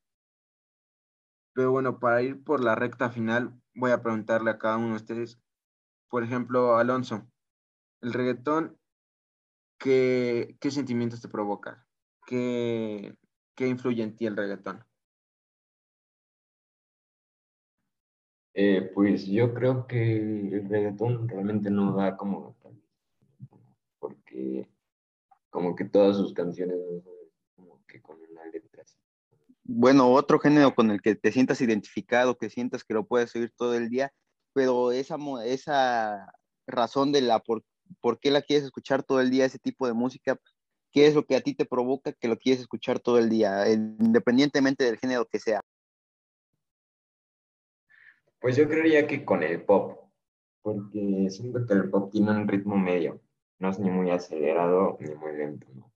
Pero 1.51 1.71
bueno, 1.71 1.99
para 1.99 2.21
ir 2.21 2.41
por 2.41 2.63
la 2.63 2.75
recta 2.75 3.09
final, 3.09 3.53
voy 3.75 3.91
a 3.91 4.01
preguntarle 4.01 4.51
a 4.51 4.57
cada 4.57 4.77
uno 4.77 4.91
de 4.91 4.95
ustedes, 4.95 5.41
por 6.07 6.23
ejemplo, 6.23 6.77
Alonso, 6.77 7.29
el 7.99 8.13
reggaetón 8.13 8.79
¿qué, 9.77 10.55
qué 10.61 10.71
sentimientos 10.71 11.19
te 11.19 11.27
provoca? 11.27 11.85
¿Qué, 12.25 13.17
qué 13.55 13.67
influye 13.67 14.03
en 14.03 14.15
ti 14.15 14.25
el 14.25 14.37
reggaetón? 14.37 14.88
Eh, 18.53 18.91
pues 18.93 19.25
yo 19.25 19.53
creo 19.53 19.85
que 19.87 20.17
el 20.17 20.67
reggaetón 20.69 21.27
realmente 21.27 21.69
no 21.69 21.95
da 21.95 22.17
como 22.17 22.55
porque 23.99 24.67
como 25.49 25.75
que 25.75 25.85
todas 25.85 26.17
sus 26.17 26.33
canciones 26.33 26.77
como 27.55 27.81
que 27.87 28.01
con 28.01 28.17
una 28.31 28.45
letra 28.45 28.83
así. 28.83 28.97
Bueno, 29.63 30.11
otro 30.11 30.39
género 30.39 30.73
con 30.73 30.89
el 30.89 31.01
que 31.01 31.15
te 31.15 31.31
sientas 31.31 31.61
identificado, 31.61 32.37
que 32.37 32.49
sientas 32.49 32.83
que 32.83 32.93
lo 32.93 33.05
puedes 33.05 33.35
oír 33.35 33.51
todo 33.55 33.75
el 33.75 33.89
día, 33.89 34.11
pero 34.53 34.91
esa, 34.91 35.17
esa 35.45 36.33
razón 36.65 37.11
de 37.11 37.21
la 37.21 37.39
por, 37.39 37.63
por 38.01 38.19
qué 38.19 38.31
la 38.31 38.41
quieres 38.41 38.65
escuchar 38.65 39.03
todo 39.03 39.21
el 39.21 39.29
día, 39.29 39.45
ese 39.45 39.59
tipo 39.59 39.85
de 39.85 39.93
música, 39.93 40.39
¿qué 40.91 41.07
es 41.07 41.15
lo 41.15 41.25
que 41.25 41.35
a 41.35 41.41
ti 41.41 41.53
te 41.53 41.65
provoca 41.65 42.13
que 42.13 42.27
lo 42.27 42.37
quieres 42.37 42.61
escuchar 42.61 42.99
todo 42.99 43.19
el 43.19 43.29
día, 43.29 43.69
independientemente 43.71 44.83
del 44.83 44.97
género 44.97 45.27
que 45.27 45.39
sea? 45.39 45.61
Pues 48.39 48.55
yo 48.55 48.67
creería 48.67 49.07
que 49.07 49.25
con 49.25 49.43
el 49.43 49.63
pop, 49.63 49.99
porque 50.61 51.27
siento 51.29 51.65
que 51.65 51.73
el 51.73 51.89
pop 51.89 52.11
tiene 52.11 52.31
un 52.31 52.47
ritmo 52.47 52.77
medio, 52.77 53.21
no 53.59 53.69
es 53.69 53.79
ni 53.79 53.89
muy 53.89 54.09
acelerado 54.09 54.97
ni 54.99 55.13
muy 55.15 55.35
lento, 55.35 55.67
¿no? 55.75 55.91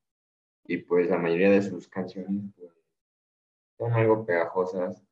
Y 0.66 0.78
pues 0.78 1.10
la 1.10 1.18
mayoría 1.18 1.50
de 1.52 1.62
sus 1.62 1.88
canciones 1.88 2.44
pues, 2.58 2.72
son 3.78 3.94
algo 3.94 4.26
pegajosas 4.26 5.04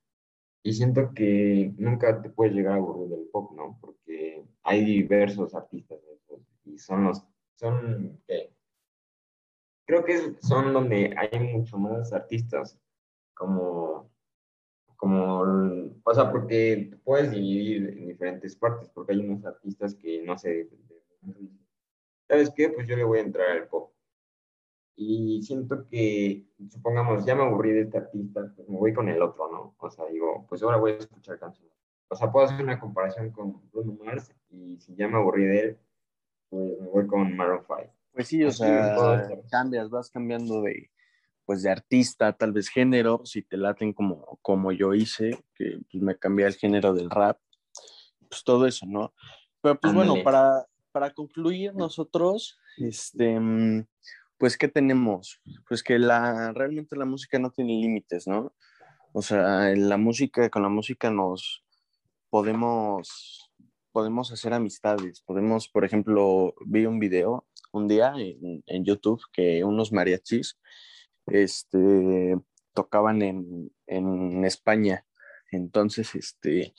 y 0.63 0.74
siento 0.74 1.13
que 1.13 1.74
nunca 1.78 2.22
te 2.22 2.30
puedes 2.30 2.54
llegar 2.54 2.74
a 2.74 2.76
aburrir 2.78 3.10
del 3.10 3.28
pop, 3.32 3.52
¿no? 3.54 3.78
Porque 3.82 4.46
hay 4.63 4.86
diversos 4.86 5.56
artistas 5.56 6.00
y 6.65 6.78
son 6.78 7.06
los, 7.06 7.24
son. 7.56 8.22
Creo 9.86 10.06
que 10.06 10.36
son 10.41 10.74
donde 10.74 11.13
hay 11.17 11.39
mucho 11.39 11.78
más 11.78 12.13
artistas, 12.13 12.80
como 13.34 14.11
como, 15.01 15.41
o 16.03 16.13
sea, 16.13 16.31
porque 16.31 16.95
puedes 17.03 17.31
dividir 17.31 17.89
en 17.97 18.07
diferentes 18.09 18.55
partes, 18.55 18.87
porque 18.89 19.13
hay 19.13 19.19
unos 19.21 19.43
artistas 19.43 19.95
que 19.95 20.21
no 20.21 20.37
sé, 20.37 20.69
¿sabes 22.27 22.51
qué? 22.55 22.69
Pues 22.69 22.87
yo 22.87 22.95
le 22.95 23.03
voy 23.03 23.17
a 23.17 23.23
entrar 23.23 23.49
al 23.49 23.67
pop. 23.67 23.91
Y 24.95 25.41
siento 25.41 25.87
que, 25.87 26.45
supongamos, 26.69 27.25
ya 27.25 27.33
me 27.33 27.41
aburrí 27.41 27.71
de 27.71 27.81
este 27.81 27.97
artista, 27.97 28.53
pues 28.55 28.69
me 28.69 28.77
voy 28.77 28.93
con 28.93 29.09
el 29.09 29.19
otro, 29.23 29.51
¿no? 29.51 29.75
O 29.79 29.89
sea, 29.89 30.05
digo, 30.05 30.45
pues 30.47 30.61
ahora 30.61 30.77
voy 30.77 30.91
a 30.91 30.97
escuchar 30.97 31.39
canciones. 31.39 31.73
O 32.07 32.15
sea, 32.15 32.31
puedo 32.31 32.45
hacer 32.45 32.63
una 32.63 32.79
comparación 32.79 33.31
con 33.31 33.59
Bruno 33.71 33.97
Mars 34.05 34.31
y 34.51 34.77
si 34.77 34.93
ya 34.93 35.07
me 35.07 35.17
aburrí 35.17 35.45
de 35.45 35.59
él, 35.61 35.79
pues 36.47 36.79
me 36.79 36.87
voy 36.89 37.07
con 37.07 37.35
Maroon 37.35 37.63
5. 37.65 37.91
Pues 38.13 38.27
sí, 38.27 38.43
o 38.43 38.49
Así 38.49 38.59
sea, 38.59 39.27
cambias, 39.49 39.89
vas 39.89 40.11
cambiando 40.11 40.61
de, 40.61 40.91
pues 41.45 41.63
de 41.63 41.71
artista, 41.71 42.34
tal 42.34 42.51
vez 42.51 42.69
género, 42.69 43.21
si 43.25 43.41
te 43.41 43.58
laten 43.58 43.93
como, 43.93 44.39
como 44.41 44.71
yo 44.71 44.93
hice, 44.93 45.43
que 45.56 45.80
pues, 45.91 46.04
me 46.04 46.17
cambié 46.17 46.45
el 46.45 46.56
género 46.56 46.93
del 46.93 47.10
rap, 47.10 47.39
pues 48.30 48.43
todo 48.43 48.65
eso, 48.65 48.86
¿no? 48.88 49.13
Pero 49.62 49.80
pues 49.80 49.93
bueno, 49.93 50.15
para, 50.23 50.65
para 50.91 51.12
concluir 51.12 51.75
nosotros, 51.75 52.58
este, 52.77 53.39
mm, 53.39 53.86
pues 54.38 54.58
¿qué 54.58 54.67
tenemos? 54.67 55.39
Pues 55.67 55.84
que 55.84 55.99
la, 55.99 56.51
realmente 56.54 56.95
la 56.95 57.06
música 57.06 57.38
no 57.38 57.51
tiene 57.51 57.73
límites, 57.73 58.27
¿no? 58.27 58.54
O 59.13 59.21
sea, 59.21 59.73
la 59.75 59.97
música, 59.97 60.49
con 60.49 60.63
la 60.63 60.69
música 60.69 61.12
nos 61.12 61.63
podemos, 62.30 63.51
podemos 63.91 64.32
hacer 64.32 64.54
amistades, 64.54 65.21
podemos, 65.21 65.67
por 65.67 65.84
ejemplo, 65.86 66.54
vi 66.65 66.86
un 66.86 66.99
video 66.99 67.45
un 67.73 67.88
día 67.88 68.13
en, 68.17 68.63
en 68.65 68.86
YouTube 68.86 69.21
que 69.32 69.63
unos 69.63 69.91
mariachis 69.91 70.58
este, 71.27 72.38
tocaban 72.73 73.21
en, 73.21 73.71
en 73.88 74.45
España. 74.45 75.05
Entonces, 75.51 76.15
este, 76.15 76.73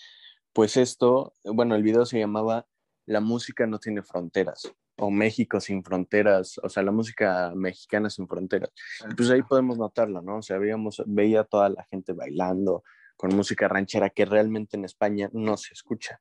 pues 0.53 0.77
esto, 0.77 1.35
bueno, 1.45 1.75
el 1.75 1.83
video 1.83 2.07
se 2.07 2.19
llamaba 2.19 2.67
La 3.07 3.21
música 3.21 3.67
no 3.67 3.79
tiene 3.79 4.03
fronteras 4.03 4.73
o 4.97 5.11
México 5.11 5.61
sin 5.61 5.83
fronteras, 5.83 6.59
o 6.63 6.69
sea, 6.69 6.83
la 6.83 6.93
música 6.93 7.53
mexicana 7.55 8.11
sin 8.11 8.29
fronteras. 8.29 8.71
Y 9.11 9.15
pues 9.15 9.31
ahí 9.31 9.43
podemos 9.43 9.79
notarlo, 9.79 10.23
¿no? 10.23 10.39
O 10.39 10.43
sea, 10.43 10.59
veíamos, 10.59 11.03
veía 11.07 11.41
a 11.41 11.45
toda 11.45 11.71
la 11.71 11.85
gente 11.91 12.13
bailando 12.13 12.85
con 13.17 13.35
música 13.35 13.69
ranchera 13.69 14.11
que 14.11 14.25
realmente 14.25 14.77
en 14.77 14.85
España 14.85 15.31
no 15.33 15.57
se 15.57 15.75
escucha. 15.75 16.21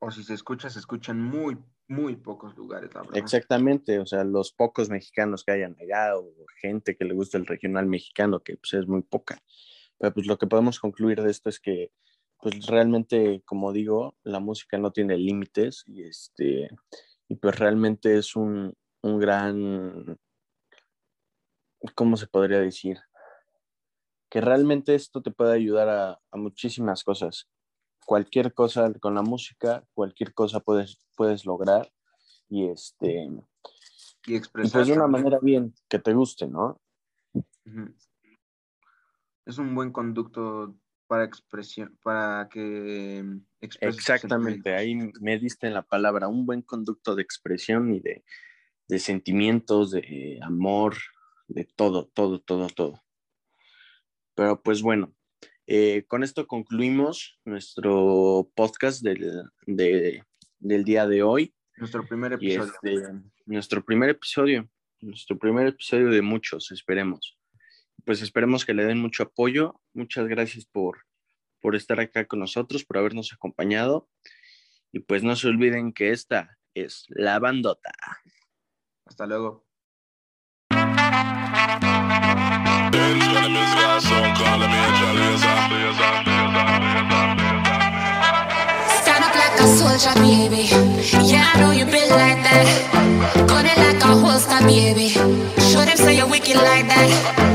O 0.00 0.10
si 0.10 0.22
se 0.22 0.34
escucha, 0.34 0.70
se 0.70 0.78
escucha 0.78 1.12
en 1.12 1.20
muy, 1.20 1.58
muy 1.88 2.16
pocos 2.16 2.56
lugares. 2.56 2.90
Exactamente, 3.14 3.98
o 3.98 4.06
sea, 4.06 4.22
los 4.22 4.52
pocos 4.52 4.88
mexicanos 4.90 5.42
que 5.44 5.52
hayan 5.52 5.76
allá 5.80 6.16
o 6.16 6.32
gente 6.60 6.96
que 6.96 7.04
le 7.04 7.14
gusta 7.14 7.38
el 7.38 7.46
regional 7.46 7.86
mexicano, 7.86 8.40
que 8.40 8.56
pues 8.56 8.74
es 8.74 8.86
muy 8.86 9.02
poca. 9.02 9.42
Pero 9.98 10.14
pues 10.14 10.26
lo 10.26 10.38
que 10.38 10.46
podemos 10.46 10.78
concluir 10.78 11.20
de 11.22 11.30
esto 11.30 11.48
es 11.48 11.58
que 11.58 11.90
pues 12.40 12.66
realmente, 12.66 13.42
como 13.44 13.72
digo, 13.72 14.16
la 14.22 14.38
música 14.38 14.78
no 14.78 14.92
tiene 14.92 15.16
límites 15.16 15.82
y 15.86 16.04
este 16.04 16.68
y 17.26 17.34
pues 17.34 17.58
realmente 17.58 18.16
es 18.16 18.36
un, 18.36 18.74
un 19.02 19.18
gran, 19.18 20.16
¿cómo 21.94 22.16
se 22.16 22.26
podría 22.28 22.60
decir? 22.60 23.00
Que 24.30 24.40
realmente 24.40 24.94
esto 24.94 25.20
te 25.20 25.32
puede 25.32 25.54
ayudar 25.54 25.88
a 25.88 26.36
muchísimas 26.36 27.02
cosas. 27.02 27.48
Cualquier 28.08 28.54
cosa 28.54 28.90
con 29.00 29.14
la 29.14 29.20
música, 29.20 29.84
cualquier 29.92 30.32
cosa 30.32 30.60
puedes, 30.60 30.98
puedes 31.14 31.44
lograr 31.44 31.92
y 32.48 32.66
este 32.70 33.28
Y 34.24 34.34
expresar. 34.34 34.80
pues 34.80 34.86
de 34.88 34.94
una 34.94 35.06
manera 35.06 35.38
bien 35.42 35.74
que 35.90 35.98
te 35.98 36.14
guste, 36.14 36.46
¿no? 36.46 36.80
Es 39.44 39.58
un 39.58 39.74
buen 39.74 39.92
conducto 39.92 40.74
para 41.06 41.24
expresión, 41.24 41.98
para 42.02 42.48
que 42.48 43.26
Exactamente, 43.60 44.74
ahí 44.74 44.94
me 45.20 45.38
diste 45.38 45.66
en 45.66 45.74
la 45.74 45.82
palabra, 45.82 46.28
un 46.28 46.46
buen 46.46 46.62
conducto 46.62 47.14
de 47.14 47.20
expresión 47.20 47.92
y 47.92 48.00
de, 48.00 48.24
de 48.88 48.98
sentimientos, 48.98 49.90
de 49.90 50.40
amor, 50.40 50.96
de 51.46 51.64
todo, 51.64 52.06
todo, 52.06 52.40
todo, 52.40 52.68
todo. 52.68 53.02
Pero 54.34 54.62
pues 54.62 54.80
bueno, 54.80 55.14
eh, 55.70 56.06
con 56.06 56.22
esto 56.22 56.46
concluimos 56.46 57.38
nuestro 57.44 58.50
podcast 58.54 59.02
del, 59.02 59.42
del, 59.66 60.84
día 60.84 61.06
de 61.06 61.22
hoy. 61.22 61.54
Nuestro 61.76 62.06
primer 62.06 62.32
episodio. 62.32 62.72
Este, 62.72 63.12
nuestro 63.44 63.84
primer 63.84 64.08
episodio, 64.08 64.66
nuestro 65.02 65.38
primer 65.38 65.66
episodio 65.66 66.08
de 66.08 66.22
muchos, 66.22 66.72
esperemos. 66.72 67.38
Pues 68.06 68.22
esperemos 68.22 68.64
que 68.64 68.72
le 68.72 68.86
den 68.86 68.98
mucho 68.98 69.24
apoyo. 69.24 69.78
Muchas 69.92 70.26
gracias 70.26 70.64
por, 70.64 71.04
por 71.60 71.76
estar 71.76 72.00
acá 72.00 72.24
con 72.24 72.38
nosotros, 72.38 72.86
por 72.86 72.96
habernos 72.96 73.34
acompañado. 73.34 74.08
Y 74.90 75.00
pues 75.00 75.22
no 75.22 75.36
se 75.36 75.48
olviden 75.48 75.92
que 75.92 76.12
esta 76.12 76.56
es 76.72 77.04
la 77.08 77.38
bandota. 77.40 77.92
Hasta 79.04 79.26
luego. 79.26 79.67
Stand 89.02 89.24
up 89.24 89.34
like 89.34 89.60
a 89.60 89.66
soldier, 89.66 90.14
baby. 90.20 90.64
Yeah, 91.24 91.50
I 91.54 91.60
know 91.60 91.70
you 91.70 91.84
been 91.84 92.10
like 92.10 92.42
that. 92.42 92.66
Gun 93.46 93.66
it 93.66 93.78
like 93.78 94.02
a 94.02 94.18
holster, 94.18 94.60
baby. 94.66 95.08
Show 95.08 95.84
them 95.84 95.96
say 95.96 96.16
you're 96.16 96.28
wicked 96.28 96.56
like 96.56 96.88
that. 96.88 97.47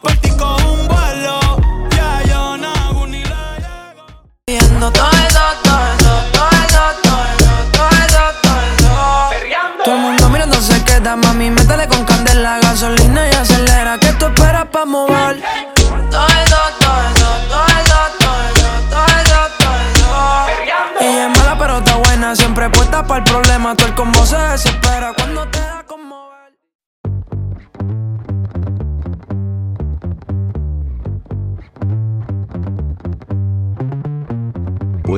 Por 0.00 0.12
ti 0.22 0.30
cojo 0.40 0.77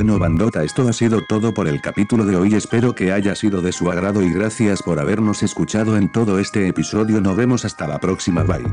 Bueno 0.01 0.17
bandota 0.17 0.63
esto 0.63 0.89
ha 0.89 0.93
sido 0.93 1.21
todo 1.21 1.53
por 1.53 1.67
el 1.67 1.79
capítulo 1.79 2.25
de 2.25 2.35
hoy. 2.35 2.55
Espero 2.55 2.95
que 2.95 3.11
haya 3.11 3.35
sido 3.35 3.61
de 3.61 3.71
su 3.71 3.91
agrado 3.91 4.23
y 4.23 4.33
gracias 4.33 4.81
por 4.81 4.99
habernos 4.99 5.43
escuchado 5.43 5.95
en 5.95 6.11
todo 6.11 6.39
este 6.39 6.67
episodio. 6.67 7.21
Nos 7.21 7.35
vemos 7.35 7.65
hasta 7.65 7.87
la 7.87 7.99
próxima. 7.99 8.41
Bye. 8.41 8.65